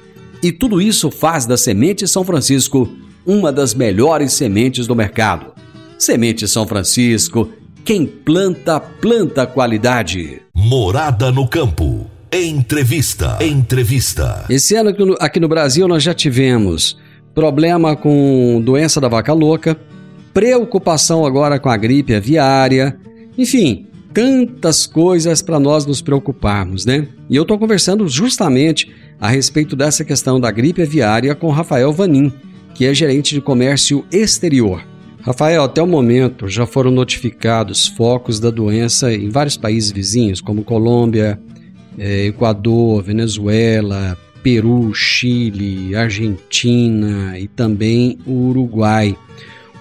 e 0.41 0.51
tudo 0.51 0.81
isso 0.81 1.11
faz 1.11 1.45
da 1.45 1.55
Semente 1.57 2.07
São 2.07 2.23
Francisco 2.23 2.89
uma 3.25 3.51
das 3.51 3.73
melhores 3.73 4.33
sementes 4.33 4.87
do 4.87 4.95
mercado. 4.95 5.53
Semente 5.97 6.47
São 6.47 6.67
Francisco, 6.67 7.49
quem 7.85 8.05
planta, 8.05 8.79
planta 8.79 9.45
qualidade. 9.45 10.41
Morada 10.53 11.31
no 11.31 11.47
campo. 11.47 12.09
Entrevista. 12.31 13.37
Entrevista. 13.41 14.45
Esse 14.49 14.75
ano 14.75 14.89
aqui 14.89 15.05
no, 15.05 15.17
aqui 15.19 15.39
no 15.39 15.47
Brasil 15.47 15.87
nós 15.87 16.01
já 16.01 16.13
tivemos 16.13 16.97
problema 17.35 17.95
com 17.95 18.61
doença 18.63 18.99
da 18.99 19.07
vaca 19.07 19.33
louca, 19.33 19.77
preocupação 20.33 21.25
agora 21.25 21.59
com 21.59 21.69
a 21.69 21.77
gripe 21.77 22.15
aviária, 22.15 22.97
enfim, 23.37 23.87
tantas 24.13 24.85
coisas 24.85 25.41
para 25.41 25.59
nós 25.59 25.85
nos 25.85 26.01
preocuparmos, 26.01 26.85
né? 26.85 27.07
E 27.29 27.35
eu 27.35 27.43
estou 27.43 27.57
conversando 27.57 28.07
justamente 28.07 28.91
a 29.21 29.29
respeito 29.29 29.75
dessa 29.75 30.03
questão 30.03 30.39
da 30.39 30.49
gripe 30.49 30.81
aviária 30.81 31.35
com 31.35 31.51
Rafael 31.51 31.93
Vanin, 31.93 32.33
que 32.73 32.85
é 32.85 32.93
gerente 32.93 33.35
de 33.35 33.39
comércio 33.39 34.03
exterior. 34.11 34.83
Rafael, 35.21 35.63
até 35.63 35.79
o 35.79 35.85
momento 35.85 36.47
já 36.47 36.65
foram 36.65 36.89
notificados 36.89 37.87
focos 37.87 38.39
da 38.39 38.49
doença 38.49 39.13
em 39.13 39.29
vários 39.29 39.55
países 39.55 39.91
vizinhos, 39.91 40.41
como 40.41 40.63
Colômbia, 40.63 41.39
eh, 41.99 42.25
Equador, 42.25 43.03
Venezuela, 43.03 44.17
Peru, 44.41 44.91
Chile, 44.95 45.95
Argentina 45.95 47.37
e 47.37 47.47
também 47.47 48.17
o 48.25 48.47
Uruguai. 48.49 49.15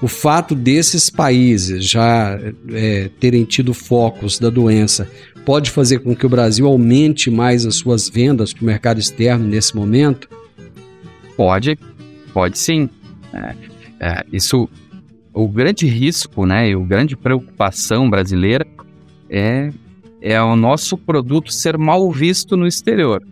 O 0.03 0.09
fato 0.09 0.55
desses 0.55 1.11
países 1.11 1.85
já 1.85 2.39
é, 2.71 3.11
terem 3.21 3.45
tido 3.45 3.75
focos 3.75 4.39
da 4.39 4.49
doença 4.49 5.09
pode 5.45 5.71
fazer 5.71 5.99
com 5.99 6.15
que 6.17 6.25
o 6.25 6.29
Brasil 6.29 6.67
aumente 6.67 7.31
mais 7.31 7.67
as 7.67 7.77
suas 7.77 8.09
vendas 8.09 8.53
para 8.53 8.63
o 8.63 8.67
mercado 8.67 8.99
externo 8.99 9.47
nesse 9.47 9.77
momento? 9.77 10.29
Pode, 11.37 11.79
pode 12.33 12.59
sim. 12.59 12.89
É, 13.33 13.55
é, 14.01 14.25
isso, 14.33 14.69
o 15.35 15.47
grande 15.47 15.87
risco, 15.87 16.47
né, 16.47 16.71
e 16.71 16.77
o 16.77 16.85
grande 16.85 17.17
preocupação 17.17 18.09
brasileira 18.09 18.67
é, 19.29 19.71
é 20.21 20.41
o 20.43 20.57
nosso 20.57 20.97
produto 20.97 21.53
ser 21.53 21.77
mal 21.77 22.11
visto 22.11 22.57
no 22.57 22.67
exterior. 22.67 23.23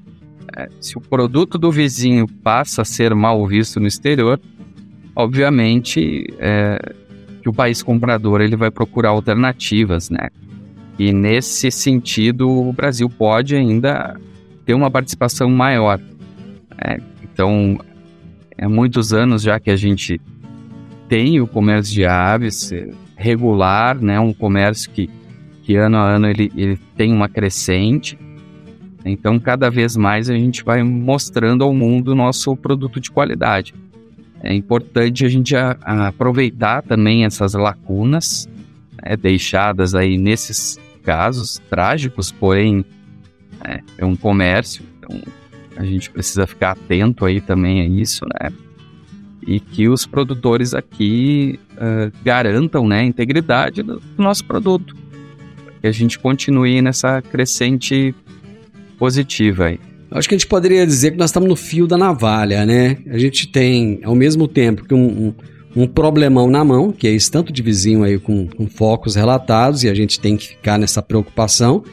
É, 0.57 0.69
se 0.81 0.99
o 0.99 1.01
produto 1.01 1.57
do 1.57 1.71
vizinho 1.71 2.27
passa 2.43 2.83
a 2.83 2.85
ser 2.85 3.15
mal 3.15 3.47
visto 3.47 3.81
no 3.81 3.87
exterior, 3.87 4.41
obviamente 5.19 6.33
é, 6.39 6.79
que 7.43 7.49
o 7.49 7.53
país 7.53 7.83
comprador 7.83 8.41
ele 8.41 8.55
vai 8.55 8.71
procurar 8.71 9.11
alternativas, 9.11 10.09
né? 10.09 10.29
E 10.97 11.13
nesse 11.13 11.73
sentido, 11.73 12.49
o 12.49 12.73
Brasil 12.73 13.11
pode 13.11 13.57
ainda 13.57 14.17
ter 14.65 14.75
uma 14.75 14.91
participação 14.91 15.51
maior. 15.51 15.99
Né? 15.99 16.99
Então, 17.23 17.79
é 18.57 18.69
muitos 18.69 19.13
anos 19.13 19.43
já 19.43 19.59
que 19.59 19.71
a 19.71 19.77
gente 19.77 20.21
tem 21.09 21.41
o 21.41 21.49
comércio 21.49 21.95
de 21.95 22.05
aves 22.05 22.71
é, 22.71 22.89
regular, 23.17 24.01
né? 24.01 24.21
Um 24.21 24.33
comércio 24.33 24.89
que, 24.93 25.11
que 25.65 25.75
ano 25.75 25.97
a 25.97 26.09
ano 26.15 26.29
ele, 26.29 26.53
ele 26.57 26.79
tem 26.97 27.13
uma 27.13 27.29
crescente. 27.29 28.17
Então, 29.05 29.41
cada 29.41 29.69
vez 29.69 29.97
mais 29.97 30.31
a 30.31 30.35
gente 30.35 30.63
vai 30.63 30.85
mostrando 30.85 31.65
ao 31.65 31.75
mundo 31.75 32.13
o 32.13 32.15
nosso 32.15 32.55
produto 32.57 33.01
de 33.01 33.11
qualidade 33.11 33.75
é 34.43 34.55
importante 34.55 35.25
a 35.25 35.29
gente 35.29 35.57
a, 35.57 35.77
a 35.83 36.09
aproveitar 36.09 36.83
também 36.83 37.25
essas 37.25 37.55
lacunas 37.55 38.49
né, 39.03 39.17
deixadas 39.17 39.95
aí 39.95 40.17
nesses 40.17 40.79
casos 41.03 41.61
trágicos, 41.71 42.31
porém 42.31 42.85
é, 43.65 43.81
é, 43.99 44.05
um 44.05 44.15
comércio, 44.15 44.85
então 44.99 45.21
a 45.77 45.85
gente 45.85 46.11
precisa 46.11 46.47
ficar 46.47 46.73
atento 46.73 47.25
aí 47.25 47.41
também 47.41 47.81
a 47.81 47.87
isso, 47.87 48.25
né? 48.25 48.51
E 49.47 49.59
que 49.59 49.89
os 49.89 50.05
produtores 50.05 50.75
aqui 50.75 51.59
uh, 51.73 52.13
garantam 52.23 52.87
né, 52.87 53.01
a 53.01 53.05
integridade 53.05 53.83
do, 53.83 53.99
do 53.99 54.23
nosso 54.23 54.45
produto, 54.45 54.95
que 55.81 55.87
a 55.87 55.93
gente 55.93 56.19
continue 56.19 56.83
nessa 56.83 57.23
crescente 57.23 58.15
positiva 58.99 59.67
aí. 59.67 59.81
Acho 60.11 60.29
que 60.29 60.35
a 60.35 60.39
gente 60.39 60.47
poderia 60.47 60.87
dizer 60.87 61.13
que 61.13 61.19
nós 61.19 61.31
estamos 61.31 61.49
no 61.49 61.57
fio 61.57 61.87
da 61.87 61.99
navalha, 61.99 62.65
né? 62.65 62.97
A 63.11 63.19
gente 63.19 63.47
tem, 63.47 64.01
ao 64.03 64.15
mesmo 64.15 64.49
tempo 64.49 64.85
que 64.85 64.95
um, 64.95 65.35
um, 65.77 65.83
um 65.83 65.87
problemão 65.87 66.49
na 66.49 66.65
mão, 66.65 66.91
que 66.93 67.07
é 67.07 67.13
esse 67.13 67.31
tanto 67.31 67.53
de 67.53 67.63
vizinho 67.63 68.03
aí 68.03 68.19
com, 68.19 68.47
com 68.47 68.67
focos 68.67 69.17
relatados, 69.17 69.85
e 69.85 69.89
a 69.89 69.95
gente 69.95 70.19
tem 70.19 70.37
que 70.37 70.49
ficar 70.49 70.79
nessa 70.79 71.03
preocupação. 71.03 71.85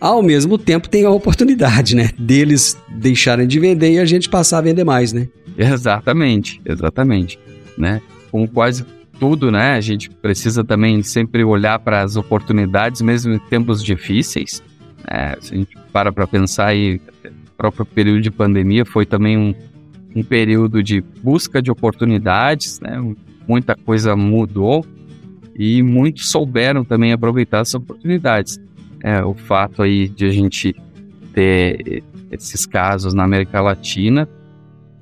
Ao 0.00 0.22
mesmo 0.22 0.56
tempo 0.56 0.88
tem 0.88 1.04
a 1.04 1.10
oportunidade, 1.10 1.96
né? 1.96 2.10
Deles 2.16 2.76
deixarem 2.88 3.46
de 3.46 3.58
vender 3.58 3.92
e 3.92 3.98
a 3.98 4.04
gente 4.04 4.28
passar 4.28 4.58
a 4.58 4.62
vender 4.62 4.84
mais, 4.84 5.12
né? 5.12 5.28
Exatamente, 5.58 6.60
exatamente. 6.64 7.38
Né? 7.76 8.00
Com 8.30 8.46
quase 8.46 8.84
tudo, 9.18 9.50
né? 9.50 9.72
A 9.72 9.80
gente 9.80 10.08
precisa 10.08 10.62
também 10.62 11.02
sempre 11.02 11.42
olhar 11.42 11.80
para 11.80 12.02
as 12.02 12.14
oportunidades, 12.14 13.02
mesmo 13.02 13.32
em 13.32 13.38
tempos 13.38 13.82
difíceis. 13.82 14.62
Né? 15.10 15.34
Se 15.40 15.54
a 15.54 15.56
gente 15.56 15.76
para 15.92 16.12
para 16.12 16.28
pensar 16.28 16.66
aí, 16.66 17.00
próprio 17.58 17.84
período 17.84 18.22
de 18.22 18.30
pandemia 18.30 18.86
foi 18.86 19.04
também 19.04 19.36
um, 19.36 19.54
um 20.14 20.22
período 20.22 20.82
de 20.82 21.00
busca 21.22 21.60
de 21.60 21.70
oportunidades, 21.70 22.80
né? 22.80 22.98
muita 23.46 23.74
coisa 23.74 24.14
mudou 24.14 24.86
e 25.56 25.82
muitos 25.82 26.30
souberam 26.30 26.84
também 26.84 27.12
aproveitar 27.12 27.58
essas 27.58 27.74
oportunidades. 27.74 28.60
É, 29.02 29.22
o 29.24 29.34
fato 29.34 29.82
aí 29.82 30.08
de 30.08 30.26
a 30.26 30.30
gente 30.30 30.74
ter 31.32 32.02
esses 32.30 32.64
casos 32.64 33.12
na 33.12 33.24
América 33.24 33.60
Latina 33.60 34.28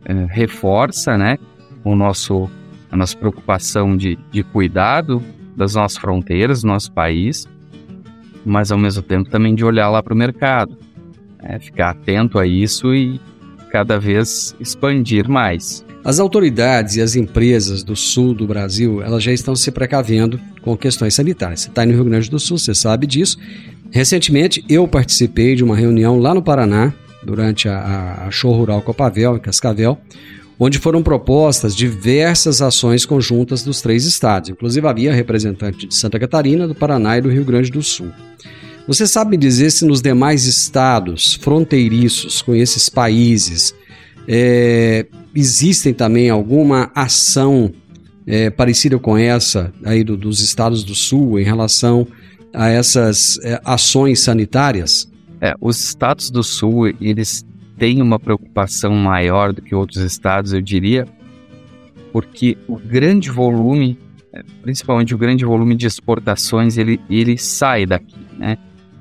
é, 0.05 0.27
reforça 0.31 1.17
né, 1.19 1.39
o 1.85 1.95
nosso, 1.95 2.49
a 2.91 2.97
nossa 2.97 3.17
preocupação 3.17 3.97
de, 3.97 4.19
de 4.31 4.43
cuidado 4.43 5.23
das 5.55 5.75
nossas 5.75 5.99
fronteiras, 5.99 6.63
do 6.63 6.69
nosso 6.69 6.93
país, 6.93 7.47
mas 8.45 8.71
ao 8.71 8.79
mesmo 8.79 9.03
tempo 9.03 9.29
também 9.29 9.55
de 9.55 9.65
olhar 9.65 9.89
lá 9.91 10.03
para 10.03 10.15
o 10.15 10.17
mercado, 10.17 10.77
é, 11.49 11.59
ficar 11.59 11.91
atento 11.91 12.39
a 12.39 12.47
isso 12.47 12.95
e 12.95 13.21
cada 13.71 13.99
vez 13.99 14.55
expandir 14.61 15.29
mais. 15.29 15.85
As 16.05 16.21
autoridades 16.21 16.97
e 16.97 17.01
as 17.01 17.17
empresas 17.17 17.83
do 17.83 17.97
sul 17.97 18.33
do 18.33 18.47
Brasil, 18.47 19.03
elas 19.03 19.23
já 19.23 19.33
estão 19.33 19.57
se 19.57 19.73
precavendo 19.73 20.41
com 20.63 20.77
questões 20.77 21.15
sanitárias. 21.15 21.61
Você 21.61 21.69
está 21.69 21.85
no 21.85 21.93
Rio 21.93 22.05
Grande 22.05 22.31
do 22.31 22.39
Sul, 22.39 22.59
você 22.59 22.75
sabe 22.75 23.07
disso. 23.07 23.39
Recentemente, 23.91 24.65
eu 24.69 24.87
participei 24.87 25.57
de 25.57 25.65
uma 25.65 25.77
reunião 25.77 26.19
lá 26.19 26.33
no 26.33 26.43
Paraná, 26.43 26.93
durante 27.25 27.69
a, 27.69 28.27
a 28.27 28.31
Show 28.31 28.53
Rural 28.53 28.83
Copavel, 28.83 29.37
em 29.37 29.41
Cascavel, 29.41 29.99
onde 30.59 30.79
foram 30.79 31.03
propostas 31.03 31.75
diversas 31.75 32.63
ações 32.63 33.05
conjuntas 33.05 33.65
dos 33.65 33.81
três 33.81 34.05
estados. 34.05 34.49
Inclusive 34.49 34.87
havia 34.87 35.13
representante 35.13 35.89
de 35.89 35.95
Santa 35.95 36.21
Catarina, 36.21 36.69
do 36.69 36.75
Paraná 36.75 37.19
e 37.19 37.21
do 37.21 37.29
Rio 37.29 37.45
Grande 37.45 37.71
do 37.71 37.83
Sul. 37.83 38.13
Você 38.87 39.05
sabe 39.05 39.37
dizer 39.37 39.71
se 39.71 39.85
nos 39.85 40.01
demais 40.01 40.45
estados 40.45 41.35
fronteiriços 41.35 42.41
com 42.41 42.55
esses 42.55 42.89
países 42.89 43.75
é, 44.29 45.07
existem 45.35 45.93
também 45.93 46.31
alguma 46.31 46.91
ação 46.95 47.73
é, 48.25 48.49
parecida 48.49 48.97
com 48.97 49.19
essa 49.19 49.73
aí 49.85 50.05
do, 50.05 50.17
dos 50.17 50.41
estados 50.41 50.85
do 50.85 50.95
Sul 50.95 51.39
em 51.41 51.43
relação 51.43 52.07
a 52.55 52.69
essas 52.69 53.39
é, 53.43 53.61
ações 53.65 54.21
sanitárias? 54.21 55.11
É, 55.41 55.55
os 55.61 55.83
estados 55.83 56.31
do 56.31 56.45
Sul 56.45 56.89
eles 57.01 57.45
têm 57.77 58.01
uma 58.01 58.21
preocupação 58.21 58.93
maior 58.95 59.53
do 59.53 59.61
que 59.61 59.75
outros 59.75 59.99
estados, 59.99 60.53
eu 60.53 60.63
diria, 60.63 61.07
porque 62.13 62.57
o 62.69 62.77
grande 62.77 63.31
volume, 63.31 63.99
é, 64.33 64.43
principalmente 64.63 65.13
o 65.13 65.19
grande 65.19 65.45
volume 65.45 65.75
de 65.75 65.87
exportações, 65.87 66.79
ele, 66.79 67.01
ele 67.11 67.37
sai 67.37 67.85
daqui, 67.85 68.17
né? 68.39 68.57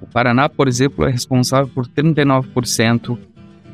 O 0.05 0.11
Paraná, 0.13 0.47
por 0.47 0.67
exemplo, 0.67 1.05
é 1.05 1.11
responsável 1.11 1.67
por 1.67 1.87
39% 1.87 3.17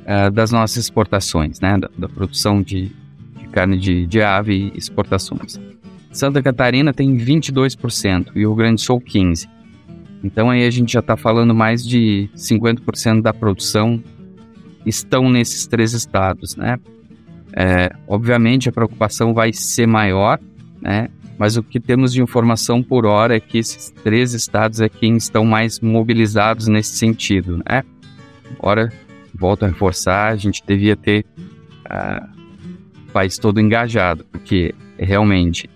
é, 0.05 0.29
das 0.29 0.51
nossas 0.51 0.77
exportações, 0.77 1.59
né? 1.59 1.77
Da, 1.77 1.89
da 1.97 2.09
produção 2.09 2.61
de, 2.61 2.91
de, 3.37 3.47
carne 3.51 3.77
de, 3.77 4.07
de 4.07 4.21
ave 4.21 4.71
e 4.73 4.77
exportações. 4.77 5.59
Santa 6.11 6.41
Catarina 6.41 6.93
tem 6.93 7.15
22% 7.17 8.27
e 8.27 8.45
o 8.45 8.49
Rio 8.49 8.55
Grande 8.55 8.75
do 8.75 8.81
Sul 8.81 9.01
15%. 9.01 9.47
Então 10.23 10.49
aí 10.49 10.65
a 10.65 10.69
gente 10.69 10.93
já 10.93 10.99
está 10.99 11.17
falando 11.17 11.53
mais 11.53 11.85
de 11.85 12.29
50% 12.35 13.21
da 13.21 13.33
produção 13.33 14.01
estão 14.85 15.29
nesses 15.29 15.67
três 15.67 15.93
estados, 15.93 16.55
né? 16.55 16.79
É, 17.53 17.91
obviamente 18.07 18.69
a 18.69 18.71
preocupação 18.71 19.33
vai 19.33 19.51
ser 19.51 19.87
maior, 19.87 20.39
né? 20.81 21.09
Mas 21.37 21.57
o 21.57 21.63
que 21.63 21.79
temos 21.79 22.13
de 22.13 22.21
informação 22.21 22.83
por 22.83 23.05
hora 23.05 23.35
é 23.35 23.39
que 23.39 23.57
esses 23.57 23.89
três 24.03 24.33
estados 24.33 24.79
é 24.79 24.87
quem 24.89 25.17
estão 25.17 25.43
mais 25.43 25.79
mobilizados 25.79 26.67
nesse 26.67 26.95
sentido, 26.97 27.57
né? 27.57 27.83
Ora, 28.59 28.91
volto 29.33 29.63
a 29.63 29.67
reforçar, 29.67 30.31
a 30.31 30.35
gente 30.35 30.63
devia 30.65 30.95
ter 30.95 31.25
uh, 31.85 32.27
o 33.07 33.11
país 33.11 33.37
todo 33.37 33.59
engajado, 33.59 34.25
porque 34.31 34.75
realmente 34.97 35.69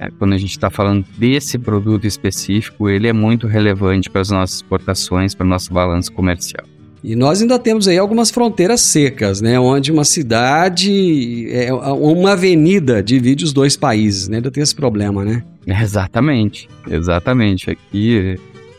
é, 0.00 0.10
quando 0.18 0.32
a 0.32 0.38
gente 0.38 0.52
está 0.52 0.70
falando 0.70 1.04
desse 1.18 1.58
produto 1.58 2.06
específico, 2.06 2.88
ele 2.88 3.06
é 3.06 3.12
muito 3.12 3.46
relevante 3.46 4.08
para 4.08 4.22
as 4.22 4.30
nossas 4.30 4.56
exportações, 4.56 5.34
para 5.34 5.44
o 5.44 5.48
nosso 5.48 5.72
balanço 5.72 6.10
comercial. 6.10 6.66
E 7.02 7.16
nós 7.16 7.40
ainda 7.40 7.58
temos 7.58 7.88
aí 7.88 7.96
algumas 7.96 8.30
fronteiras 8.30 8.82
secas, 8.82 9.40
né? 9.40 9.58
Onde 9.58 9.90
uma 9.90 10.04
cidade, 10.04 11.48
é, 11.50 11.72
uma 11.72 12.32
avenida 12.32 13.02
divide 13.02 13.44
os 13.44 13.52
dois 13.52 13.76
países, 13.76 14.28
né? 14.28 14.36
Ainda 14.36 14.50
tem 14.50 14.62
esse 14.62 14.74
problema, 14.74 15.24
né? 15.24 15.42
Exatamente, 15.66 16.68
exatamente. 16.88 17.70
Aqui 17.70 18.36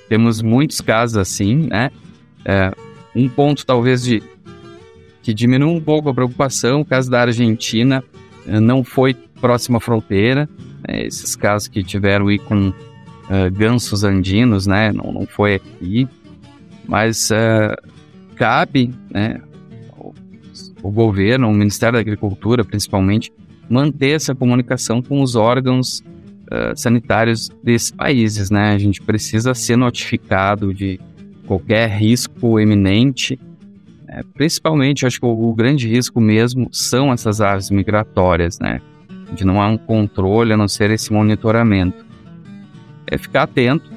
temos 0.10 0.42
muitos 0.42 0.82
casos 0.82 1.16
assim, 1.16 1.68
né? 1.70 1.90
É, 2.44 2.72
um 3.16 3.30
ponto 3.30 3.66
talvez 3.66 4.04
de 4.04 4.22
que 5.22 5.34
diminui 5.34 5.70
um 5.70 5.80
pouco 5.80 6.10
a 6.10 6.14
preocupação, 6.14 6.82
o 6.82 6.86
caso 6.86 7.10
da 7.10 7.22
Argentina 7.22 8.04
é, 8.48 8.60
não 8.60 8.84
foi 8.84 9.14
próxima 9.40 9.80
fronteira, 9.80 10.50
né, 10.88 11.06
esses 11.06 11.36
casos 11.36 11.68
que 11.68 11.84
tiveram 11.84 12.28
aí 12.28 12.40
com 12.40 12.70
uh, 12.70 13.52
gansos 13.52 14.04
andinos, 14.04 14.68
né, 14.68 14.92
não, 14.92 15.12
não 15.12 15.26
foi 15.26 15.56
aqui, 15.56 16.08
mas 16.88 17.30
uh, 17.32 17.90
cabe, 18.42 18.92
né, 19.12 19.40
o, 20.82 20.90
governo, 20.90 21.48
o 21.48 21.54
Ministério 21.54 21.94
da 21.94 22.00
Agricultura 22.00 22.66
principalmente, 22.66 23.32
manter 23.70 24.16
essa 24.16 24.34
comunicação 24.34 25.00
com 25.00 25.22
os 25.22 25.36
órgãos 25.36 26.00
uh, 26.00 26.76
sanitários 26.76 27.50
desses 27.64 27.92
países, 27.92 28.50
né, 28.50 28.74
a 28.74 28.80
gente 28.80 29.00
precisa 29.00 29.54
ser 29.54 29.76
notificado 29.76 30.74
de 30.74 31.00
qualquer 31.46 31.88
risco 31.92 32.60
eminente, 32.60 33.40
é, 34.08 34.24
principalmente, 34.34 35.06
acho 35.06 35.20
que 35.20 35.26
o, 35.28 35.50
o, 35.50 35.54
grande 35.54 35.88
risco 35.88 36.20
mesmo 36.20 36.68
são 36.72 37.14
essas 37.14 37.42
aves 37.42 37.70
migratórias, 37.70 38.60
né? 38.60 38.82
de 39.34 39.46
não 39.46 39.62
há 39.62 39.68
um 39.68 39.78
controle 39.78 40.52
a 40.52 40.58
não 40.58 40.68
ser 40.68 40.90
esse 40.90 41.14
monitoramento. 41.14 42.04
É 43.06 43.20
ficar 43.20 43.44
atento, 43.44 43.91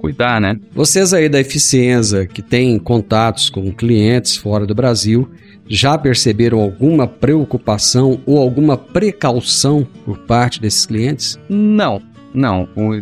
cuidar, 0.00 0.40
né? 0.40 0.58
Vocês 0.72 1.12
aí 1.12 1.28
da 1.28 1.38
Eficiência, 1.38 2.26
que 2.26 2.42
têm 2.42 2.78
contatos 2.78 3.50
com 3.50 3.70
clientes 3.70 4.36
fora 4.36 4.66
do 4.66 4.74
Brasil, 4.74 5.30
já 5.68 5.96
perceberam 5.96 6.58
alguma 6.60 7.06
preocupação 7.06 8.20
ou 8.26 8.38
alguma 8.38 8.76
precaução 8.76 9.86
por 10.04 10.18
parte 10.18 10.60
desses 10.60 10.86
clientes? 10.86 11.38
Não, 11.48 12.02
não. 12.34 12.68
O 12.74 12.92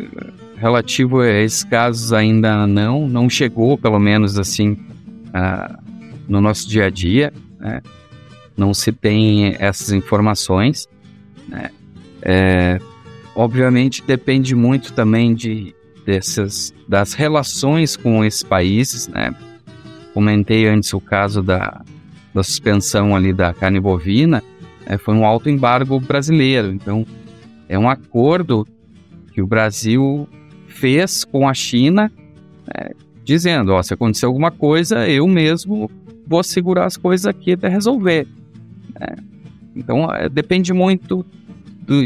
relativo 0.56 1.20
a 1.20 1.28
esses 1.28 1.64
casos 1.64 2.12
ainda 2.12 2.66
não, 2.66 3.08
não 3.08 3.30
chegou, 3.30 3.78
pelo 3.78 3.98
menos 3.98 4.38
assim, 4.38 4.72
uh, 4.72 5.78
no 6.28 6.40
nosso 6.40 6.68
dia 6.68 6.86
a 6.86 6.90
dia. 6.90 7.32
Né? 7.58 7.80
Não 8.56 8.74
se 8.74 8.92
tem 8.92 9.56
essas 9.58 9.92
informações. 9.92 10.86
Né? 11.48 11.70
É, 12.20 12.78
obviamente 13.34 14.02
depende 14.02 14.54
muito 14.54 14.92
também 14.92 15.32
de 15.32 15.74
dessas 16.08 16.72
das 16.88 17.12
relações 17.12 17.94
com 17.94 18.24
esses 18.24 18.42
países, 18.42 19.08
né? 19.08 19.34
Comentei 20.14 20.66
antes 20.66 20.94
o 20.94 21.00
caso 21.00 21.42
da, 21.42 21.84
da 22.32 22.42
suspensão 22.42 23.14
ali 23.14 23.30
da 23.30 23.52
carne 23.52 23.78
bovina, 23.78 24.42
é, 24.86 24.96
foi 24.96 25.14
um 25.14 25.26
alto 25.26 25.50
embargo 25.50 26.00
brasileiro, 26.00 26.72
então 26.72 27.06
é 27.68 27.78
um 27.78 27.90
acordo 27.90 28.66
que 29.34 29.42
o 29.42 29.46
Brasil 29.46 30.26
fez 30.66 31.26
com 31.26 31.46
a 31.46 31.52
China, 31.52 32.10
é, 32.74 32.94
dizendo, 33.22 33.72
ó, 33.72 33.82
se 33.82 33.92
acontecer 33.92 34.24
alguma 34.24 34.50
coisa, 34.50 35.06
eu 35.06 35.28
mesmo 35.28 35.90
vou 36.26 36.42
segurar 36.42 36.86
as 36.86 36.96
coisas 36.96 37.26
aqui 37.26 37.52
até 37.52 37.68
resolver. 37.68 38.26
É, 38.98 39.14
então 39.76 40.10
é, 40.10 40.26
depende 40.26 40.72
muito 40.72 41.22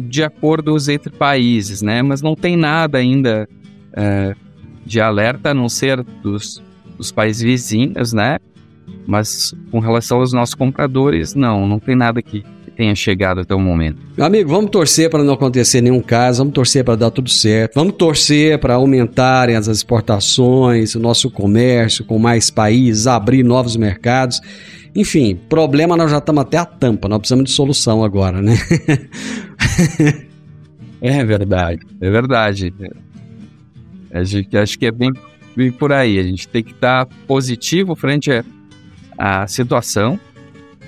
de 0.08 0.24
acordos 0.24 0.88
entre 0.88 1.10
países, 1.10 1.82
né? 1.82 2.02
Mas 2.02 2.20
não 2.20 2.34
tem 2.34 2.56
nada 2.56 2.98
ainda 2.98 3.48
é, 3.96 4.34
de 4.84 5.00
alerta 5.00 5.50
a 5.50 5.54
não 5.54 5.68
ser 5.68 6.02
dos, 6.22 6.62
dos 6.96 7.12
países 7.12 7.42
vizinhos, 7.42 8.12
né? 8.12 8.38
Mas 9.06 9.54
com 9.70 9.78
relação 9.78 10.20
aos 10.20 10.32
nossos 10.32 10.54
compradores, 10.54 11.34
não, 11.34 11.66
não 11.66 11.78
tem 11.78 11.96
nada 11.96 12.22
que 12.22 12.44
tenha 12.76 12.94
chegado 12.94 13.40
até 13.40 13.54
o 13.54 13.60
momento. 13.60 13.98
Amigo, 14.18 14.50
vamos 14.50 14.70
torcer 14.70 15.10
para 15.10 15.22
não 15.22 15.34
acontecer 15.34 15.80
nenhum 15.80 16.00
caso, 16.00 16.38
vamos 16.38 16.54
torcer 16.54 16.84
para 16.84 16.96
dar 16.96 17.10
tudo 17.10 17.30
certo, 17.30 17.74
vamos 17.74 17.94
torcer 17.94 18.58
para 18.58 18.74
aumentarem 18.74 19.56
as 19.56 19.66
exportações, 19.66 20.94
o 20.94 21.00
nosso 21.00 21.30
comércio 21.30 22.04
com 22.04 22.18
mais 22.18 22.50
países, 22.50 23.06
abrir 23.06 23.42
novos 23.42 23.76
mercados. 23.76 24.40
Enfim, 24.94 25.38
problema 25.48 25.96
nós 25.96 26.10
já 26.10 26.18
estamos 26.18 26.42
até 26.42 26.58
a 26.58 26.64
tampa, 26.64 27.08
nós 27.08 27.18
precisamos 27.18 27.44
de 27.44 27.52
solução 27.52 28.04
agora, 28.04 28.42
né? 28.42 28.56
é 31.00 31.24
verdade, 31.24 31.80
é 32.00 32.10
verdade. 32.10 32.74
A 34.12 34.22
gente, 34.24 34.56
acho 34.56 34.78
que 34.78 34.86
é 34.86 34.90
bem, 34.90 35.10
bem 35.56 35.72
por 35.72 35.92
aí. 35.92 36.18
A 36.18 36.22
gente 36.22 36.46
tem 36.48 36.62
que 36.62 36.72
estar 36.72 37.06
positivo 37.26 37.94
frente 37.94 38.30
à, 39.18 39.46
situação 39.46 40.18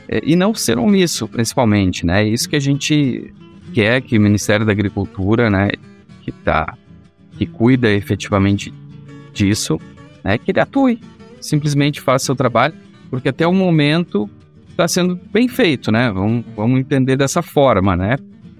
é, 0.08 0.20
e 0.24 0.36
não 0.36 0.54
ser 0.54 0.78
omisso, 0.78 1.26
principalmente, 1.28 2.04
né? 2.04 2.22
É 2.22 2.28
isso 2.28 2.48
que 2.48 2.56
a 2.56 2.60
gente 2.60 3.32
quer 3.72 4.02
que 4.02 4.18
o 4.18 4.20
Ministério 4.20 4.64
da 4.64 4.72
Agricultura, 4.72 5.50
né, 5.50 5.70
que 6.22 6.30
tá, 6.30 6.76
que 7.36 7.44
cuida 7.46 7.90
efetivamente 7.90 8.72
disso, 9.32 9.80
né, 10.22 10.38
que 10.38 10.52
ele 10.52 10.60
atue, 10.60 11.00
simplesmente 11.40 12.00
faça 12.00 12.26
seu 12.26 12.36
trabalho 12.36 12.74
porque 13.14 13.28
até 13.28 13.46
o 13.46 13.52
momento 13.52 14.28
está 14.68 14.88
sendo 14.88 15.18
bem 15.32 15.46
feito, 15.46 15.92
né? 15.92 16.10
Vamos, 16.10 16.44
vamos 16.56 16.80
entender 16.80 17.16
dessa 17.16 17.42
forma, 17.42 17.94
né? 17.94 18.16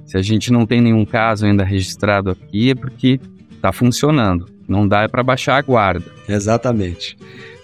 Se 0.07 0.17
a 0.17 0.23
gente 0.23 0.53
não 0.53 0.65
tem 0.65 0.81
nenhum 0.81 1.05
caso 1.05 1.45
ainda 1.45 1.65
registrado 1.65 2.31
aqui, 2.31 2.71
é 2.71 2.75
porque 2.75 3.21
está 3.51 3.73
funcionando. 3.73 4.47
Não 4.69 4.87
dá 4.87 5.09
para 5.09 5.23
baixar 5.23 5.57
a 5.57 5.63
guarda. 5.63 6.05
Exatamente. 6.29 7.17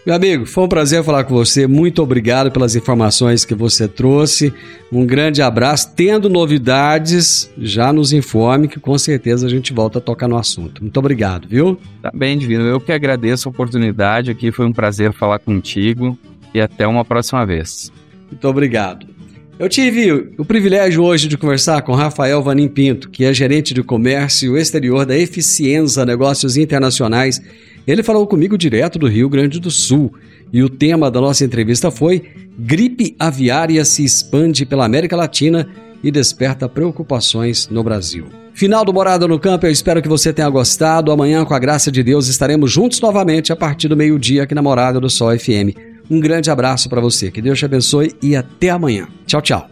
Meu 0.05 0.15
amigo, 0.15 0.47
foi 0.47 0.65
um 0.65 0.69
prazer 0.69 1.05
falar 1.05 1.25
com 1.25 1.35
você. 1.35 1.67
Muito 1.67 2.03
obrigado 2.03 2.51
pelas 2.51 2.75
informações 2.75 3.45
que 3.45 3.55
você 3.55 3.87
trouxe. 3.87 4.53
Um 4.91 5.05
grande 5.05 5.43
abraço. 5.43 5.93
Tendo 5.95 6.31
novidades, 6.31 7.51
já 7.59 7.93
nos 7.93 8.11
informe 8.11 8.67
que 8.67 8.81
com 8.81 8.97
certeza 8.97 9.47
a 9.47 9.51
gente 9.51 9.75
volta 9.75 9.99
a 9.99 10.01
tocar 10.01 10.27
no 10.27 10.39
assunto. 10.39 10.83
Muito 10.83 10.97
obrigado, 10.97 11.47
viu? 11.47 11.79
Tá 12.01 12.11
bem, 12.15 12.39
Divino. 12.39 12.65
Eu 12.65 12.81
que 12.81 12.93
agradeço 12.93 13.49
a 13.49 13.53
oportunidade 13.53 14.31
aqui. 14.31 14.51
Foi 14.51 14.65
um 14.65 14.73
prazer 14.73 15.13
falar 15.13 15.39
contigo 15.39 16.19
e 16.55 16.61
até 16.63 16.87
uma 16.87 17.05
próxima 17.05 17.45
vez. 17.45 17.93
Muito 18.31 18.49
obrigado. 18.49 19.20
Eu 19.61 19.69
tive 19.69 20.33
o 20.39 20.45
privilégio 20.47 21.03
hoje 21.03 21.29
de 21.29 21.37
conversar 21.37 21.83
com 21.83 21.93
Rafael 21.93 22.43
Vanim 22.43 22.67
Pinto, 22.67 23.11
que 23.11 23.27
é 23.27 23.35
gerente 23.35 23.75
de 23.75 23.83
comércio 23.83 24.57
exterior 24.57 25.05
da 25.05 25.15
Eficienza 25.15 26.07
Negócios 26.07 26.57
Internacionais. 26.57 27.43
Ele 27.87 28.03
falou 28.03 28.27
comigo 28.27 28.57
direto 28.57 28.99
do 28.99 29.07
Rio 29.07 29.29
Grande 29.29 29.61
do 29.61 29.71
Sul. 29.71 30.15
E 30.51 30.63
o 30.63 30.71
tema 30.71 31.11
da 31.11 31.21
nossa 31.21 31.45
entrevista 31.45 31.91
foi: 31.91 32.23
Gripe 32.59 33.15
aviária 33.19 33.85
se 33.85 34.03
expande 34.03 34.65
pela 34.65 34.87
América 34.87 35.15
Latina 35.15 35.69
e 36.03 36.11
desperta 36.11 36.67
preocupações 36.67 37.69
no 37.69 37.85
Brasil. 37.85 38.29
Final 38.55 38.83
do 38.83 38.95
Morada 38.95 39.29
no 39.29 39.39
Campo, 39.39 39.67
eu 39.67 39.71
espero 39.71 40.01
que 40.01 40.09
você 40.09 40.33
tenha 40.33 40.49
gostado. 40.49 41.13
Amanhã, 41.13 41.45
com 41.45 41.53
a 41.53 41.59
graça 41.59 41.93
de 41.93 42.03
Deus, 42.03 42.29
estaremos 42.29 42.73
juntos 42.73 42.99
novamente 43.03 43.53
a 43.53 43.57
partir 43.57 43.89
do 43.89 43.97
meio-dia 43.97 44.45
aqui 44.45 44.55
na 44.55 44.63
Morada 44.63 44.99
do 44.99 45.11
Sol 45.11 45.39
FM. 45.39 45.90
Um 46.11 46.19
grande 46.19 46.51
abraço 46.51 46.89
para 46.89 47.01
você, 47.01 47.31
que 47.31 47.41
Deus 47.41 47.57
te 47.57 47.65
abençoe 47.65 48.17
e 48.21 48.35
até 48.35 48.71
amanhã. 48.71 49.07
Tchau, 49.27 49.41
tchau. 49.41 49.71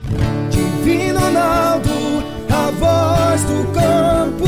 Divino 0.48 1.18
Ronaldo, 1.18 1.90
a 2.48 2.70
voz 2.70 3.42
do 3.42 3.72
campo. 3.72 4.44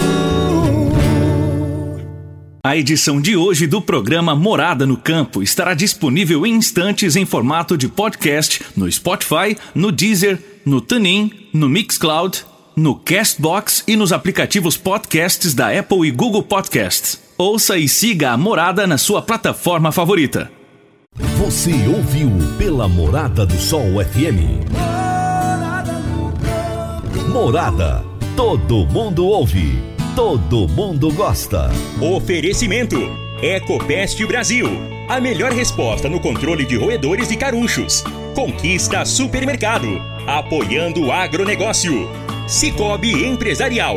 A 2.64 2.76
edição 2.76 3.20
de 3.20 3.36
hoje 3.36 3.66
do 3.66 3.82
programa 3.82 4.36
Morada 4.36 4.86
no 4.86 4.96
Campo 4.96 5.42
estará 5.42 5.74
disponível 5.74 6.46
em 6.46 6.54
instantes 6.54 7.16
em 7.16 7.26
formato 7.26 7.76
de 7.76 7.88
podcast 7.88 8.62
no 8.76 8.90
Spotify, 8.90 9.56
no 9.74 9.90
Deezer, 9.90 10.38
no 10.64 10.80
TuneIn, 10.80 11.48
no 11.52 11.68
Mixcloud, 11.68 12.44
no 12.76 12.94
Castbox 12.94 13.82
e 13.88 13.96
nos 13.96 14.12
aplicativos 14.12 14.76
podcasts 14.76 15.54
da 15.54 15.76
Apple 15.76 16.06
e 16.06 16.12
Google 16.12 16.44
Podcasts. 16.44 17.20
Ouça 17.36 17.76
e 17.76 17.88
siga 17.88 18.30
a 18.30 18.36
Morada 18.36 18.86
na 18.86 18.96
sua 18.96 19.20
plataforma 19.20 19.90
favorita. 19.90 20.59
Você 21.40 21.72
ouviu 21.88 22.30
pela 22.58 22.86
Morada 22.86 23.46
do 23.46 23.54
Sol 23.54 24.04
FM. 24.04 24.60
Morada. 27.32 28.04
Todo 28.36 28.84
mundo 28.84 29.24
ouve. 29.24 29.82
Todo 30.14 30.68
mundo 30.68 31.10
gosta. 31.14 31.70
Oferecimento: 31.98 32.96
Ecopest 33.42 34.22
Brasil. 34.26 34.66
A 35.08 35.18
melhor 35.18 35.50
resposta 35.52 36.10
no 36.10 36.20
controle 36.20 36.66
de 36.66 36.76
roedores 36.76 37.30
e 37.30 37.38
carunchos. 37.38 38.04
Conquista 38.34 39.06
Supermercado. 39.06 39.88
Apoiando 40.26 41.06
o 41.06 41.10
agronegócio. 41.10 42.06
Cicobi 42.46 43.24
Empresarial. 43.24 43.96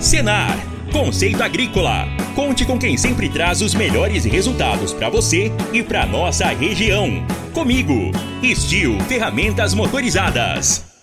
Senar. 0.00 0.56
Conceito 0.92 1.42
Agrícola. 1.42 2.06
Conte 2.34 2.64
com 2.64 2.78
quem 2.78 2.96
sempre 2.96 3.28
traz 3.28 3.60
os 3.60 3.74
melhores 3.74 4.24
resultados 4.24 4.92
para 4.92 5.08
você 5.08 5.50
e 5.72 5.82
para 5.82 6.06
nossa 6.06 6.46
região. 6.48 7.24
Comigo, 7.52 8.12
Estil 8.42 9.00
Ferramentas 9.02 9.74
Motorizadas. 9.74 10.95